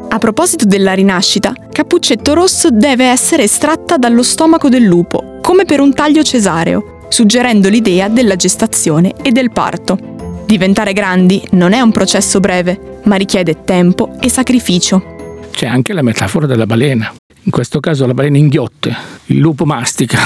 A 0.09 0.17
proposito 0.17 0.65
della 0.65 0.93
rinascita, 0.93 1.53
Cappuccetto 1.71 2.33
Rosso 2.33 2.69
deve 2.69 3.05
essere 3.05 3.43
estratta 3.43 3.97
dallo 3.97 4.23
stomaco 4.23 4.69
del 4.69 4.83
lupo 4.83 5.39
come 5.41 5.65
per 5.65 5.79
un 5.79 5.93
taglio 5.93 6.23
cesareo, 6.23 7.05
suggerendo 7.07 7.69
l'idea 7.69 8.07
della 8.07 8.35
gestazione 8.35 9.13
e 9.21 9.31
del 9.31 9.51
parto. 9.51 9.97
Diventare 10.45 10.91
grandi 10.91 11.45
non 11.51 11.73
è 11.73 11.81
un 11.81 11.91
processo 11.91 12.39
breve, 12.39 12.94
ma 13.05 13.15
richiede 13.15 13.63
tempo 13.63 14.17
e 14.19 14.29
sacrificio. 14.29 15.13
C'è 15.51 15.67
anche 15.67 15.93
la 15.93 16.01
metafora 16.01 16.45
della 16.45 16.65
balena. 16.65 17.13
In 17.43 17.51
questo 17.51 17.79
caso 17.79 18.05
la 18.07 18.13
balena 18.13 18.37
inghiotte, 18.37 18.95
il 19.27 19.37
lupo 19.37 19.65
mastica. 19.65 20.19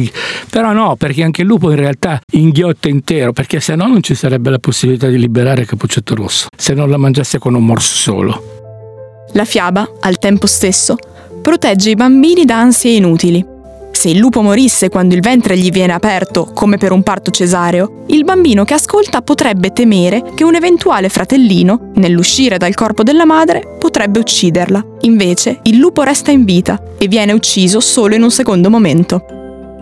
Però 0.50 0.72
no, 0.72 0.96
perché 0.96 1.22
anche 1.22 1.40
il 1.40 1.46
lupo 1.46 1.70
in 1.70 1.76
realtà 1.76 2.20
inghiotte 2.32 2.88
intero, 2.88 3.32
perché 3.32 3.58
se 3.58 3.74
no 3.74 3.86
non 3.86 4.02
ci 4.02 4.14
sarebbe 4.14 4.50
la 4.50 4.58
possibilità 4.58 5.08
di 5.08 5.18
liberare 5.18 5.64
Capuccetto 5.64 6.14
Rosso, 6.14 6.48
se 6.54 6.74
non 6.74 6.90
la 6.90 6.98
mangiasse 6.98 7.38
con 7.38 7.54
un 7.54 7.64
morso 7.64 7.94
solo. 7.94 8.42
La 9.32 9.44
fiaba, 9.44 9.90
al 10.00 10.18
tempo 10.18 10.46
stesso, 10.46 10.96
protegge 11.42 11.90
i 11.90 11.94
bambini 11.94 12.44
da 12.44 12.60
ansie 12.60 12.96
inutili 12.96 13.56
se 13.98 14.10
il 14.10 14.18
lupo 14.18 14.42
morisse 14.42 14.90
quando 14.90 15.16
il 15.16 15.20
ventre 15.20 15.58
gli 15.58 15.70
viene 15.70 15.92
aperto, 15.92 16.52
come 16.54 16.76
per 16.76 16.92
un 16.92 17.02
parto 17.02 17.32
cesareo, 17.32 18.04
il 18.06 18.22
bambino 18.22 18.64
che 18.64 18.74
ascolta 18.74 19.22
potrebbe 19.22 19.72
temere 19.72 20.22
che 20.36 20.44
un 20.44 20.54
eventuale 20.54 21.08
fratellino, 21.08 21.90
nell'uscire 21.94 22.58
dal 22.58 22.76
corpo 22.76 23.02
della 23.02 23.24
madre, 23.24 23.74
potrebbe 23.76 24.20
ucciderla. 24.20 24.86
Invece, 25.00 25.58
il 25.64 25.78
lupo 25.78 26.04
resta 26.04 26.30
in 26.30 26.44
vita 26.44 26.80
e 26.96 27.08
viene 27.08 27.32
ucciso 27.32 27.80
solo 27.80 28.14
in 28.14 28.22
un 28.22 28.30
secondo 28.30 28.70
momento. 28.70 29.24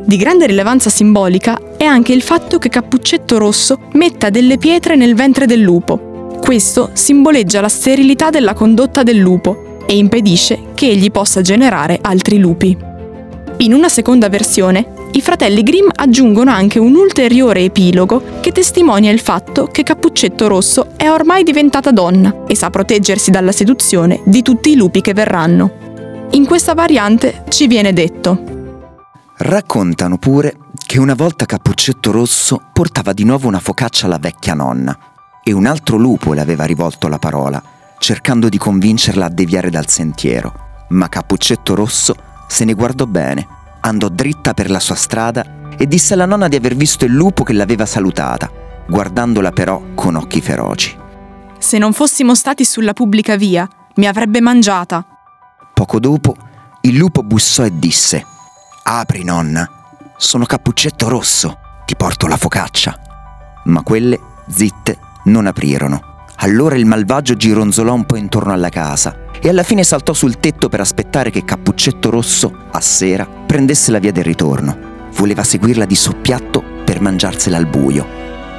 Di 0.02 0.16
grande 0.16 0.46
rilevanza 0.46 0.88
simbolica 0.88 1.60
è 1.76 1.84
anche 1.84 2.14
il 2.14 2.22
fatto 2.22 2.56
che 2.56 2.70
Cappuccetto 2.70 3.36
Rosso 3.36 3.80
metta 3.92 4.30
delle 4.30 4.56
pietre 4.56 4.96
nel 4.96 5.14
ventre 5.14 5.44
del 5.44 5.60
lupo. 5.60 6.38
Questo 6.40 6.88
simboleggia 6.94 7.60
la 7.60 7.68
sterilità 7.68 8.30
della 8.30 8.54
condotta 8.54 9.02
del 9.02 9.18
lupo 9.18 9.82
e 9.84 9.94
impedisce 9.94 10.68
che 10.74 10.88
egli 10.88 11.10
possa 11.10 11.42
generare 11.42 11.98
altri 12.00 12.38
lupi. 12.38 12.94
In 13.58 13.72
una 13.72 13.88
seconda 13.88 14.28
versione, 14.28 15.08
i 15.12 15.22
fratelli 15.22 15.62
Grimm 15.62 15.88
aggiungono 15.94 16.50
anche 16.50 16.78
un 16.78 16.94
ulteriore 16.94 17.60
epilogo 17.60 18.22
che 18.42 18.52
testimonia 18.52 19.10
il 19.10 19.20
fatto 19.20 19.68
che 19.68 19.82
Cappuccetto 19.82 20.46
Rosso 20.46 20.90
è 20.96 21.08
ormai 21.08 21.42
diventata 21.42 21.90
donna 21.90 22.44
e 22.46 22.54
sa 22.54 22.68
proteggersi 22.68 23.30
dalla 23.30 23.52
seduzione 23.52 24.20
di 24.26 24.42
tutti 24.42 24.72
i 24.72 24.76
lupi 24.76 25.00
che 25.00 25.14
verranno. 25.14 26.28
In 26.32 26.44
questa 26.44 26.74
variante 26.74 27.44
ci 27.48 27.66
viene 27.66 27.94
detto 27.94 28.74
Raccontano 29.38 30.18
pure 30.18 30.58
che 30.86 30.98
una 30.98 31.14
volta 31.14 31.46
Cappuccetto 31.46 32.10
Rosso 32.10 32.60
portava 32.74 33.14
di 33.14 33.24
nuovo 33.24 33.48
una 33.48 33.60
focaccia 33.60 34.04
alla 34.04 34.18
vecchia 34.18 34.52
nonna 34.52 34.98
e 35.42 35.52
un 35.52 35.64
altro 35.64 35.96
lupo 35.96 36.34
le 36.34 36.42
aveva 36.42 36.64
rivolto 36.64 37.08
la 37.08 37.18
parola, 37.18 37.62
cercando 37.98 38.50
di 38.50 38.58
convincerla 38.58 39.24
a 39.24 39.30
deviare 39.30 39.70
dal 39.70 39.88
sentiero. 39.88 40.52
Ma 40.90 41.08
Cappuccetto 41.08 41.74
Rosso 41.74 42.14
se 42.46 42.64
ne 42.64 42.74
guardò 42.74 43.06
bene, 43.06 43.46
andò 43.80 44.08
dritta 44.08 44.54
per 44.54 44.70
la 44.70 44.80
sua 44.80 44.94
strada 44.94 45.44
e 45.76 45.86
disse 45.86 46.14
alla 46.14 46.26
nonna 46.26 46.48
di 46.48 46.56
aver 46.56 46.74
visto 46.74 47.04
il 47.04 47.12
lupo 47.12 47.42
che 47.42 47.52
l'aveva 47.52 47.86
salutata, 47.86 48.50
guardandola 48.88 49.50
però 49.50 49.82
con 49.94 50.16
occhi 50.16 50.40
feroci. 50.40 50.96
Se 51.58 51.78
non 51.78 51.92
fossimo 51.92 52.34
stati 52.34 52.64
sulla 52.64 52.92
pubblica 52.92 53.36
via, 53.36 53.68
mi 53.96 54.06
avrebbe 54.06 54.40
mangiata. 54.40 55.04
Poco 55.74 55.98
dopo, 55.98 56.36
il 56.82 56.96
lupo 56.96 57.22
bussò 57.22 57.64
e 57.64 57.78
disse: 57.78 58.24
Apri, 58.84 59.24
nonna, 59.24 59.68
sono 60.16 60.44
Cappuccetto 60.44 61.08
Rosso, 61.08 61.58
ti 61.84 61.96
porto 61.96 62.26
la 62.26 62.36
focaccia. 62.36 62.98
Ma 63.64 63.82
quelle, 63.82 64.18
zitte, 64.48 64.98
non 65.24 65.46
aprirono. 65.46 66.14
Allora 66.38 66.76
il 66.76 66.84
malvagio 66.84 67.34
gironzolò 67.34 67.94
un 67.94 68.04
po' 68.04 68.16
intorno 68.16 68.52
alla 68.52 68.68
casa 68.68 69.24
e 69.40 69.48
alla 69.48 69.62
fine 69.62 69.84
saltò 69.84 70.12
sul 70.12 70.38
tetto 70.38 70.68
per 70.68 70.80
aspettare 70.80 71.30
che 71.30 71.44
Cappuccetto 71.44 72.10
Rosso, 72.10 72.66
a 72.70 72.80
sera, 72.80 73.26
prendesse 73.26 73.90
la 73.90 73.98
via 73.98 74.12
del 74.12 74.24
ritorno. 74.24 74.94
Voleva 75.14 75.42
seguirla 75.42 75.86
di 75.86 75.94
soppiatto 75.94 76.62
per 76.84 77.00
mangiarsela 77.00 77.56
al 77.56 77.66
buio. 77.66 78.06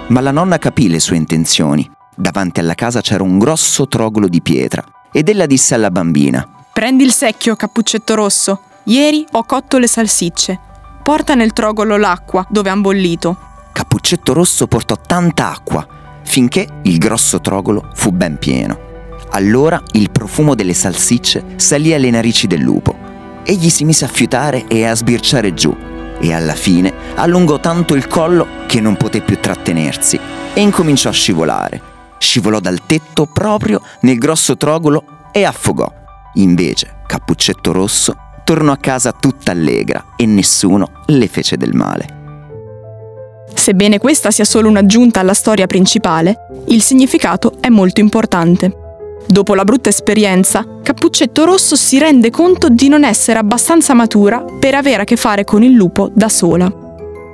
Ma 0.08 0.22
la 0.22 0.32
nonna 0.32 0.58
capì 0.58 0.90
le 0.90 1.00
sue 1.00 1.18
intenzioni. 1.18 1.90
Davanti 2.16 2.60
alla 2.60 2.74
casa 2.74 3.02
c'era 3.02 3.24
un 3.24 3.38
grosso 3.38 3.88
trogolo 3.88 4.28
di 4.28 4.42
pietra 4.42 4.84
ed 5.12 5.30
ella 5.30 5.46
disse 5.46 5.76
alla 5.76 5.92
bambina: 5.92 6.48
Prendi 6.74 7.04
il 7.04 7.12
secchio, 7.12 7.56
Cappuccetto 7.56 8.16
Rosso. 8.16 8.62
Ieri 8.86 9.26
ho 9.32 9.44
cotto 9.44 9.78
le 9.78 9.88
salsicce. 9.88 10.60
Porta 11.04 11.36
nel 11.36 11.54
trogolo 11.54 11.98
l'acqua 11.98 12.46
dove 12.50 12.70
han 12.70 12.82
bollito. 12.82 13.38
Cappuccetto 13.72 14.34
Rosso 14.34 14.66
portò 14.68 14.96
tanta 14.96 15.52
acqua 15.52 15.88
finché 16.28 16.68
il 16.84 16.98
grosso 16.98 17.40
trogolo 17.40 17.90
fu 17.94 18.12
ben 18.12 18.38
pieno. 18.38 18.86
Allora 19.32 19.82
il 19.94 20.12
profumo 20.12 20.56
delle 20.56 20.74
salsicce 20.74 21.44
salì 21.56 21.94
alle 21.94 22.10
narici 22.10 22.48
del 22.48 22.60
lupo. 22.60 22.96
Egli 23.44 23.70
si 23.70 23.86
mise 23.86 24.04
a 24.06 24.10
fiutare 24.10 24.68
e 24.68 24.86
a 24.86 24.94
sbirciare 24.94 25.54
giù 25.54 25.76
e 26.20 26.34
alla 26.34 26.54
fine 26.54 26.94
allungò 27.16 27.60
tanto 27.60 27.96
il 27.96 28.08
collo 28.08 28.66
che 28.68 28.82
non 28.82 28.98
poté 28.98 29.22
più 29.22 29.40
trattenersi 29.40 30.20
e 30.54 30.62
incominciò 30.62 31.10
a 31.10 31.14
scivolare. 31.14 31.82
Scivolò 32.18 32.60
dal 32.60 32.86
tetto 32.86 33.26
proprio 33.26 33.82
nel 34.02 34.18
grosso 34.18 34.58
trogolo 34.58 35.04
e 35.32 35.46
affogò. 35.46 35.92
Invece 36.34 37.04
Cappuccetto 37.08 37.72
Rosso 37.72 38.16
tornò 38.44 38.74
a 38.74 38.78
casa 38.78 39.14
tutta 39.14 39.52
allegra 39.52 40.14
e 40.18 40.26
nessuno 40.26 40.92
le 41.06 41.28
fece 41.28 41.56
del 41.56 41.74
male. 41.74 42.17
Sebbene 43.58 43.98
questa 43.98 44.32
sia 44.32 44.46
solo 44.46 44.70
un'aggiunta 44.70 45.20
alla 45.20 45.34
storia 45.34 45.68
principale, 45.68 46.46
il 46.68 46.82
significato 46.82 47.54
è 47.60 47.68
molto 47.68 48.00
importante. 48.00 48.72
Dopo 49.28 49.56
la 49.56 49.66
brutta 49.66 49.90
esperienza, 49.90 50.66
Cappuccetto 50.82 51.44
Rosso 51.44 51.76
si 51.76 51.98
rende 51.98 52.30
conto 52.30 52.70
di 52.70 52.88
non 52.88 53.04
essere 53.04 53.40
abbastanza 53.40 53.94
matura 53.94 54.46
per 54.58 54.74
avere 54.76 55.02
a 55.02 55.06
che 55.06 55.18
fare 55.18 55.44
con 55.44 55.64
il 55.64 55.74
lupo 55.74 56.10
da 56.14 56.30
sola. 56.30 56.72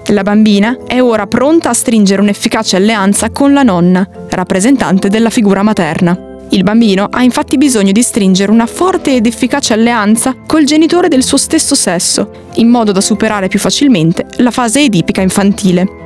La 0.08 0.24
bambina 0.24 0.78
è 0.88 1.02
ora 1.02 1.28
pronta 1.28 1.70
a 1.70 1.74
stringere 1.74 2.22
un'efficace 2.22 2.78
alleanza 2.78 3.30
con 3.30 3.54
la 3.54 3.62
nonna, 3.62 4.08
rappresentante 4.30 5.10
della 5.10 5.30
figura 5.30 5.62
materna. 5.62 6.18
Il 6.50 6.64
bambino 6.64 7.10
ha 7.12 7.22
infatti 7.22 7.58
bisogno 7.58 7.92
di 7.92 8.02
stringere 8.02 8.52
una 8.52 8.66
forte 8.66 9.16
ed 9.16 9.28
efficace 9.28 9.74
alleanza 9.74 10.36
col 10.48 10.64
genitore 10.64 11.10
del 11.10 11.24
suo 11.24 11.38
stesso 11.38 11.76
sesso, 11.76 12.50
in 12.56 12.70
modo 12.70 12.92
da 12.92 13.02
superare 13.02 13.50
più 13.50 13.60
facilmente 13.60 14.26
la 14.38 14.52
fase 14.52 14.82
edipica 14.82 15.22
infantile. 15.22 16.03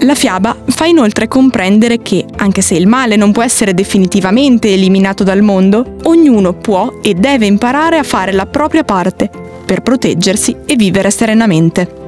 La 0.00 0.14
fiaba 0.14 0.56
fa 0.66 0.86
inoltre 0.86 1.28
comprendere 1.28 2.02
che, 2.02 2.24
anche 2.36 2.60
se 2.60 2.74
il 2.74 2.86
male 2.86 3.16
non 3.16 3.30
può 3.30 3.42
essere 3.42 3.72
definitivamente 3.72 4.72
eliminato 4.72 5.22
dal 5.22 5.42
mondo, 5.42 5.96
ognuno 6.04 6.54
può 6.54 6.98
e 7.02 7.14
deve 7.14 7.46
imparare 7.46 7.98
a 7.98 8.02
fare 8.02 8.32
la 8.32 8.46
propria 8.46 8.82
parte, 8.82 9.30
per 9.64 9.82
proteggersi 9.82 10.56
e 10.66 10.74
vivere 10.74 11.10
serenamente. 11.10 12.00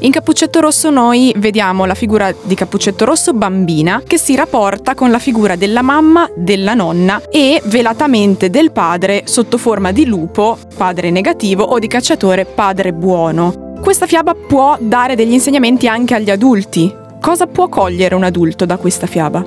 In 0.00 0.12
Cappuccetto 0.12 0.60
Rosso 0.60 0.90
noi 0.90 1.34
vediamo 1.38 1.84
la 1.84 1.94
figura 1.94 2.32
di 2.42 2.54
Cappuccetto 2.54 3.04
Rosso 3.04 3.32
bambina 3.32 4.00
che 4.06 4.16
si 4.16 4.36
rapporta 4.36 4.94
con 4.94 5.10
la 5.10 5.18
figura 5.18 5.56
della 5.56 5.82
mamma, 5.82 6.30
della 6.36 6.74
nonna 6.74 7.20
e 7.28 7.60
velatamente 7.64 8.48
del 8.48 8.70
padre 8.70 9.22
sotto 9.24 9.58
forma 9.58 9.90
di 9.90 10.06
lupo, 10.06 10.56
padre 10.76 11.10
negativo, 11.10 11.64
o 11.64 11.80
di 11.80 11.88
cacciatore, 11.88 12.44
padre 12.44 12.92
buono. 12.92 13.67
Questa 13.88 14.06
fiaba 14.06 14.34
può 14.34 14.76
dare 14.78 15.14
degli 15.14 15.32
insegnamenti 15.32 15.88
anche 15.88 16.14
agli 16.14 16.28
adulti. 16.28 16.92
Cosa 17.22 17.46
può 17.46 17.70
cogliere 17.70 18.14
un 18.14 18.22
adulto 18.22 18.66
da 18.66 18.76
questa 18.76 19.06
fiaba? 19.06 19.42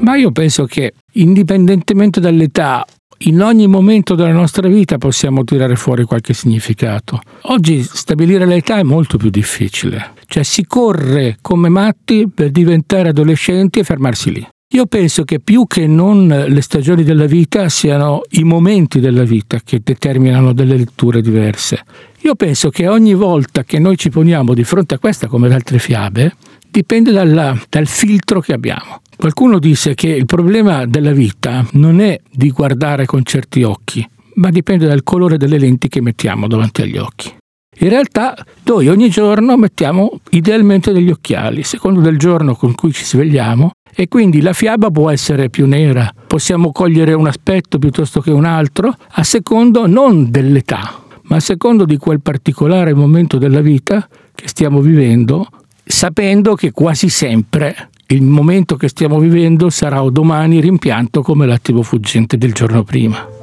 Ma 0.00 0.16
io 0.16 0.32
penso 0.32 0.64
che 0.64 0.94
indipendentemente 1.12 2.18
dall'età 2.18 2.84
in 3.18 3.40
ogni 3.40 3.68
momento 3.68 4.16
della 4.16 4.32
nostra 4.32 4.66
vita 4.66 4.98
possiamo 4.98 5.44
tirare 5.44 5.76
fuori 5.76 6.02
qualche 6.02 6.34
significato. 6.34 7.20
Oggi 7.42 7.84
stabilire 7.84 8.46
l'età 8.46 8.78
è 8.78 8.82
molto 8.82 9.16
più 9.16 9.30
difficile, 9.30 10.14
cioè 10.26 10.42
si 10.42 10.66
corre 10.66 11.38
come 11.40 11.68
matti 11.68 12.28
per 12.28 12.50
diventare 12.50 13.10
adolescenti 13.10 13.78
e 13.78 13.84
fermarsi 13.84 14.32
lì. 14.32 14.48
Io 14.72 14.86
penso 14.86 15.22
che 15.22 15.38
più 15.38 15.68
che 15.68 15.86
non 15.86 16.26
le 16.26 16.60
stagioni 16.62 17.02
della 17.02 17.26
vita 17.26 17.68
siano 17.68 18.22
i 18.30 18.42
momenti 18.42 18.98
della 18.98 19.22
vita 19.22 19.60
che 19.64 19.80
determinano 19.84 20.52
delle 20.52 20.76
letture 20.76 21.22
diverse. 21.22 21.84
Io 22.22 22.34
penso 22.34 22.70
che 22.70 22.88
ogni 22.88 23.14
volta 23.14 23.64
che 23.64 23.78
noi 23.78 23.96
ci 23.96 24.10
poniamo 24.10 24.54
di 24.54 24.64
fronte 24.64 24.94
a 24.94 24.98
questa 24.98 25.28
come 25.28 25.46
ad 25.46 25.52
altre 25.52 25.78
fiabe, 25.78 26.34
dipende 26.70 27.12
dalla, 27.12 27.58
dal 27.68 27.86
filtro 27.86 28.40
che 28.40 28.52
abbiamo. 28.52 29.00
Qualcuno 29.16 29.58
disse 29.58 29.94
che 29.94 30.08
il 30.08 30.26
problema 30.26 30.86
della 30.86 31.12
vita 31.12 31.66
non 31.72 32.00
è 32.00 32.20
di 32.30 32.50
guardare 32.50 33.06
con 33.06 33.24
certi 33.24 33.62
occhi, 33.62 34.06
ma 34.34 34.50
dipende 34.50 34.86
dal 34.86 35.02
colore 35.02 35.36
delle 35.36 35.58
lenti 35.58 35.88
che 35.88 36.00
mettiamo 36.00 36.46
davanti 36.46 36.82
agli 36.82 36.98
occhi. 36.98 37.34
In 37.80 37.88
realtà 37.90 38.34
noi 38.64 38.88
ogni 38.88 39.08
giorno 39.08 39.56
mettiamo 39.56 40.20
idealmente 40.30 40.92
degli 40.92 41.10
occhiali, 41.10 41.62
secondo 41.62 42.00
del 42.00 42.18
giorno 42.18 42.56
con 42.56 42.74
cui 42.74 42.92
ci 42.92 43.04
svegliamo, 43.04 43.70
e 43.94 44.08
quindi 44.08 44.40
la 44.40 44.52
fiaba 44.52 44.90
può 44.90 45.10
essere 45.10 45.48
più 45.48 45.66
nera, 45.66 46.12
possiamo 46.26 46.72
cogliere 46.72 47.12
un 47.12 47.28
aspetto 47.28 47.78
piuttosto 47.78 48.20
che 48.20 48.30
un 48.30 48.44
altro, 48.44 48.94
a 49.10 49.22
secondo 49.22 49.86
non 49.86 50.30
dell'età, 50.30 50.97
ma 51.28 51.36
a 51.36 51.40
secondo 51.40 51.84
di 51.84 51.96
quel 51.96 52.20
particolare 52.20 52.92
momento 52.92 53.38
della 53.38 53.60
vita 53.60 54.06
che 54.34 54.48
stiamo 54.48 54.80
vivendo, 54.80 55.46
sapendo 55.84 56.54
che 56.54 56.70
quasi 56.72 57.08
sempre 57.08 57.90
il 58.08 58.22
momento 58.22 58.76
che 58.76 58.88
stiamo 58.88 59.18
vivendo 59.18 59.68
sarà 59.70 60.00
domani 60.10 60.60
rimpianto 60.60 61.22
come 61.22 61.46
l'attimo 61.46 61.82
fuggente 61.82 62.38
del 62.38 62.52
giorno 62.52 62.82
prima. 62.82 63.36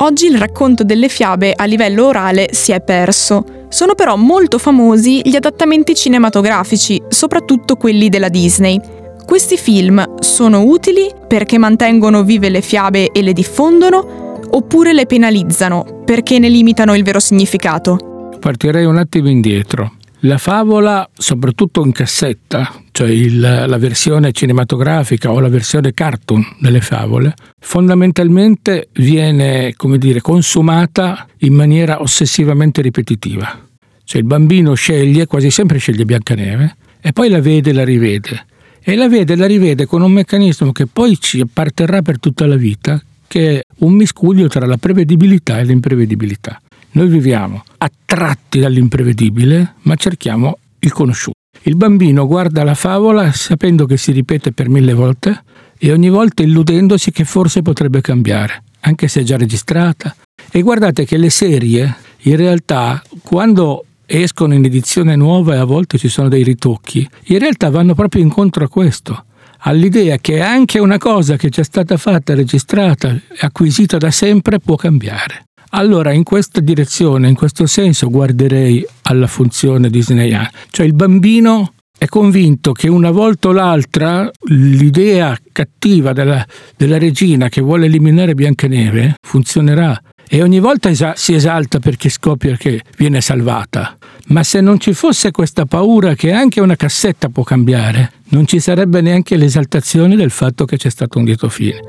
Oggi 0.00 0.26
il 0.26 0.38
racconto 0.38 0.84
delle 0.84 1.08
fiabe 1.08 1.52
a 1.54 1.64
livello 1.64 2.06
orale 2.06 2.48
si 2.52 2.72
è 2.72 2.80
perso. 2.80 3.66
Sono 3.68 3.94
però 3.94 4.16
molto 4.16 4.58
famosi 4.58 5.20
gli 5.24 5.34
adattamenti 5.34 5.94
cinematografici, 5.94 7.02
soprattutto 7.08 7.74
quelli 7.76 8.08
della 8.08 8.28
Disney. 8.28 8.80
Questi 9.26 9.56
film 9.56 10.18
sono 10.20 10.62
utili 10.62 11.10
perché 11.26 11.58
mantengono 11.58 12.22
vive 12.22 12.48
le 12.48 12.62
fiabe 12.62 13.10
e 13.10 13.22
le 13.22 13.32
diffondono, 13.32 14.27
oppure 14.50 14.92
le 14.92 15.06
penalizzano 15.06 16.02
perché 16.04 16.38
ne 16.38 16.48
limitano 16.48 16.94
il 16.94 17.02
vero 17.02 17.20
significato? 17.20 18.36
Partirei 18.38 18.84
un 18.84 18.96
attimo 18.96 19.28
indietro. 19.28 19.92
La 20.22 20.38
favola, 20.38 21.08
soprattutto 21.16 21.84
in 21.84 21.92
cassetta, 21.92 22.74
cioè 22.90 23.08
il, 23.08 23.38
la 23.38 23.78
versione 23.78 24.32
cinematografica 24.32 25.30
o 25.30 25.38
la 25.38 25.48
versione 25.48 25.94
cartoon 25.94 26.44
delle 26.58 26.80
favole, 26.80 27.34
fondamentalmente 27.60 28.88
viene, 28.94 29.74
dire, 29.96 30.20
consumata 30.20 31.24
in 31.38 31.54
maniera 31.54 32.00
ossessivamente 32.00 32.82
ripetitiva. 32.82 33.66
Cioè 34.02 34.20
il 34.20 34.26
bambino 34.26 34.74
sceglie, 34.74 35.26
quasi 35.26 35.50
sempre 35.50 35.78
sceglie 35.78 36.04
Biancaneve, 36.04 36.76
e 37.00 37.12
poi 37.12 37.28
la 37.28 37.40
vede 37.40 37.70
e 37.70 37.74
la 37.74 37.84
rivede. 37.84 38.46
E 38.82 38.96
la 38.96 39.08
vede 39.08 39.34
e 39.34 39.36
la 39.36 39.46
rivede 39.46 39.86
con 39.86 40.02
un 40.02 40.10
meccanismo 40.10 40.72
che 40.72 40.86
poi 40.86 41.16
ci 41.20 41.40
apparterrà 41.40 42.02
per 42.02 42.18
tutta 42.18 42.44
la 42.46 42.56
vita, 42.56 43.00
che 43.28 43.58
è 43.58 43.62
un 43.80 43.92
miscuglio 43.92 44.48
tra 44.48 44.66
la 44.66 44.78
prevedibilità 44.78 45.58
e 45.58 45.64
l'imprevedibilità. 45.64 46.60
Noi 46.92 47.06
viviamo 47.08 47.62
attratti 47.76 48.58
dall'imprevedibile, 48.58 49.74
ma 49.82 49.94
cerchiamo 49.94 50.58
il 50.80 50.92
conosciuto. 50.92 51.36
Il 51.62 51.76
bambino 51.76 52.26
guarda 52.26 52.64
la 52.64 52.74
favola 52.74 53.30
sapendo 53.32 53.84
che 53.84 53.96
si 53.96 54.10
ripete 54.10 54.52
per 54.52 54.68
mille 54.68 54.94
volte 54.94 55.42
e 55.78 55.92
ogni 55.92 56.08
volta 56.08 56.42
illudendosi 56.42 57.10
che 57.12 57.24
forse 57.24 57.62
potrebbe 57.62 58.00
cambiare, 58.00 58.62
anche 58.80 59.06
se 59.06 59.20
è 59.20 59.22
già 59.22 59.36
registrata. 59.36 60.16
E 60.50 60.62
guardate 60.62 61.04
che 61.04 61.16
le 61.18 61.30
serie, 61.30 61.94
in 62.22 62.36
realtà, 62.36 63.02
quando 63.22 63.84
escono 64.06 64.54
in 64.54 64.64
edizione 64.64 65.14
nuova 65.14 65.54
e 65.54 65.58
a 65.58 65.64
volte 65.64 65.98
ci 65.98 66.08
sono 66.08 66.28
dei 66.28 66.42
ritocchi, 66.42 67.06
in 67.26 67.38
realtà 67.38 67.68
vanno 67.68 67.94
proprio 67.94 68.22
incontro 68.22 68.64
a 68.64 68.68
questo, 68.68 69.24
all'idea 69.58 70.18
che 70.18 70.40
anche 70.40 70.78
una 70.78 70.98
cosa 70.98 71.36
che 71.36 71.48
c'è 71.48 71.62
stata 71.62 71.96
fatta, 71.96 72.34
registrata, 72.34 73.16
acquisita 73.40 73.96
da 73.96 74.10
sempre 74.10 74.58
può 74.58 74.76
cambiare. 74.76 75.46
Allora, 75.70 76.12
in 76.12 76.22
questa 76.22 76.60
direzione, 76.60 77.28
in 77.28 77.34
questo 77.34 77.66
senso, 77.66 78.08
guarderei 78.08 78.86
alla 79.02 79.26
funzione 79.26 79.90
disneyana. 79.90 80.50
Cioè 80.70 80.86
il 80.86 80.94
bambino 80.94 81.74
è 81.98 82.06
convinto 82.06 82.72
che 82.72 82.88
una 82.88 83.10
volta 83.10 83.48
o 83.48 83.52
l'altra 83.52 84.30
l'idea 84.50 85.36
cattiva 85.52 86.12
della, 86.12 86.46
della 86.76 86.96
regina 86.96 87.48
che 87.48 87.60
vuole 87.60 87.86
eliminare 87.86 88.34
Biancaneve 88.34 89.16
funzionerà 89.20 90.00
e 90.28 90.42
ogni 90.42 90.60
volta 90.60 90.90
esa- 90.90 91.14
si 91.16 91.34
esalta 91.34 91.80
perché 91.80 92.08
scopre 92.08 92.56
che 92.56 92.82
viene 92.96 93.20
salvata. 93.20 93.96
Ma 94.26 94.42
se 94.44 94.60
non 94.60 94.78
ci 94.78 94.92
fosse 94.92 95.30
questa 95.30 95.64
paura 95.64 96.14
che 96.14 96.32
anche 96.32 96.60
una 96.60 96.76
cassetta 96.76 97.30
può 97.30 97.42
cambiare, 97.42 98.12
non 98.30 98.46
ci 98.46 98.60
sarebbe 98.60 99.00
neanche 99.00 99.36
l'esaltazione 99.36 100.16
del 100.16 100.30
fatto 100.30 100.64
che 100.64 100.76
c'è 100.76 100.90
stato 100.90 101.18
un 101.18 101.24
lieto 101.24 101.48
fine. 101.48 101.80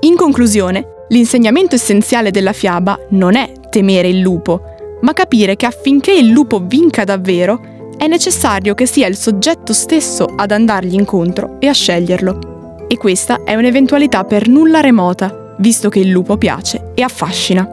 In 0.00 0.16
conclusione, 0.16 0.98
L'insegnamento 1.12 1.74
essenziale 1.74 2.30
della 2.30 2.52
fiaba 2.52 2.96
non 3.10 3.34
è 3.34 3.50
temere 3.68 4.06
il 4.06 4.20
lupo, 4.20 4.62
ma 5.00 5.12
capire 5.12 5.56
che 5.56 5.66
affinché 5.66 6.12
il 6.12 6.28
lupo 6.28 6.60
vinca 6.60 7.02
davvero 7.02 7.88
è 7.96 8.06
necessario 8.06 8.74
che 8.74 8.86
sia 8.86 9.08
il 9.08 9.16
soggetto 9.16 9.72
stesso 9.72 10.24
ad 10.24 10.52
andargli 10.52 10.94
incontro 10.94 11.56
e 11.58 11.66
a 11.66 11.72
sceglierlo. 11.72 12.86
E 12.86 12.96
questa 12.96 13.42
è 13.42 13.56
un'eventualità 13.56 14.22
per 14.22 14.46
nulla 14.46 14.78
remota, 14.78 15.56
visto 15.58 15.88
che 15.88 15.98
il 15.98 16.10
lupo 16.10 16.36
piace 16.36 16.92
e 16.94 17.02
affascina. 17.02 17.68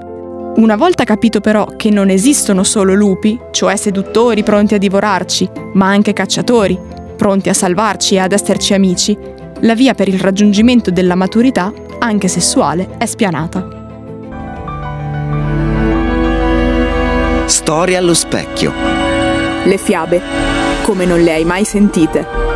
Una 0.56 0.76
volta 0.76 1.04
capito 1.04 1.40
però 1.40 1.68
che 1.78 1.92
non 1.92 2.10
esistono 2.10 2.64
solo 2.64 2.96
lupi, 2.96 3.40
cioè 3.52 3.76
seduttori 3.76 4.42
pronti 4.42 4.74
a 4.74 4.80
divorarci, 4.80 5.48
ma 5.74 5.86
anche 5.86 6.14
cacciatori, 6.14 6.97
pronti 7.18 7.50
a 7.50 7.54
salvarci 7.54 8.16
e 8.16 8.20
ad 8.20 8.32
esserci 8.32 8.74
amici, 8.74 9.18
la 9.62 9.76
via 9.76 9.94
per 9.94 10.08
il 10.08 10.20
raggiungimento 10.20 10.90
della 10.92 11.16
maturità 11.16 11.74
anche 12.00 12.30
sessuale, 12.30 12.92
è 12.98 13.06
spianata. 13.06 13.76
Storia 17.46 17.98
allo 17.98 18.14
specchio. 18.14 18.72
Le 19.66 19.78
fiabe, 19.78 20.22
come 20.84 21.06
non 21.06 21.22
le 21.22 21.34
hai 21.34 21.44
mai 21.44 21.66
sentite. 21.66 22.47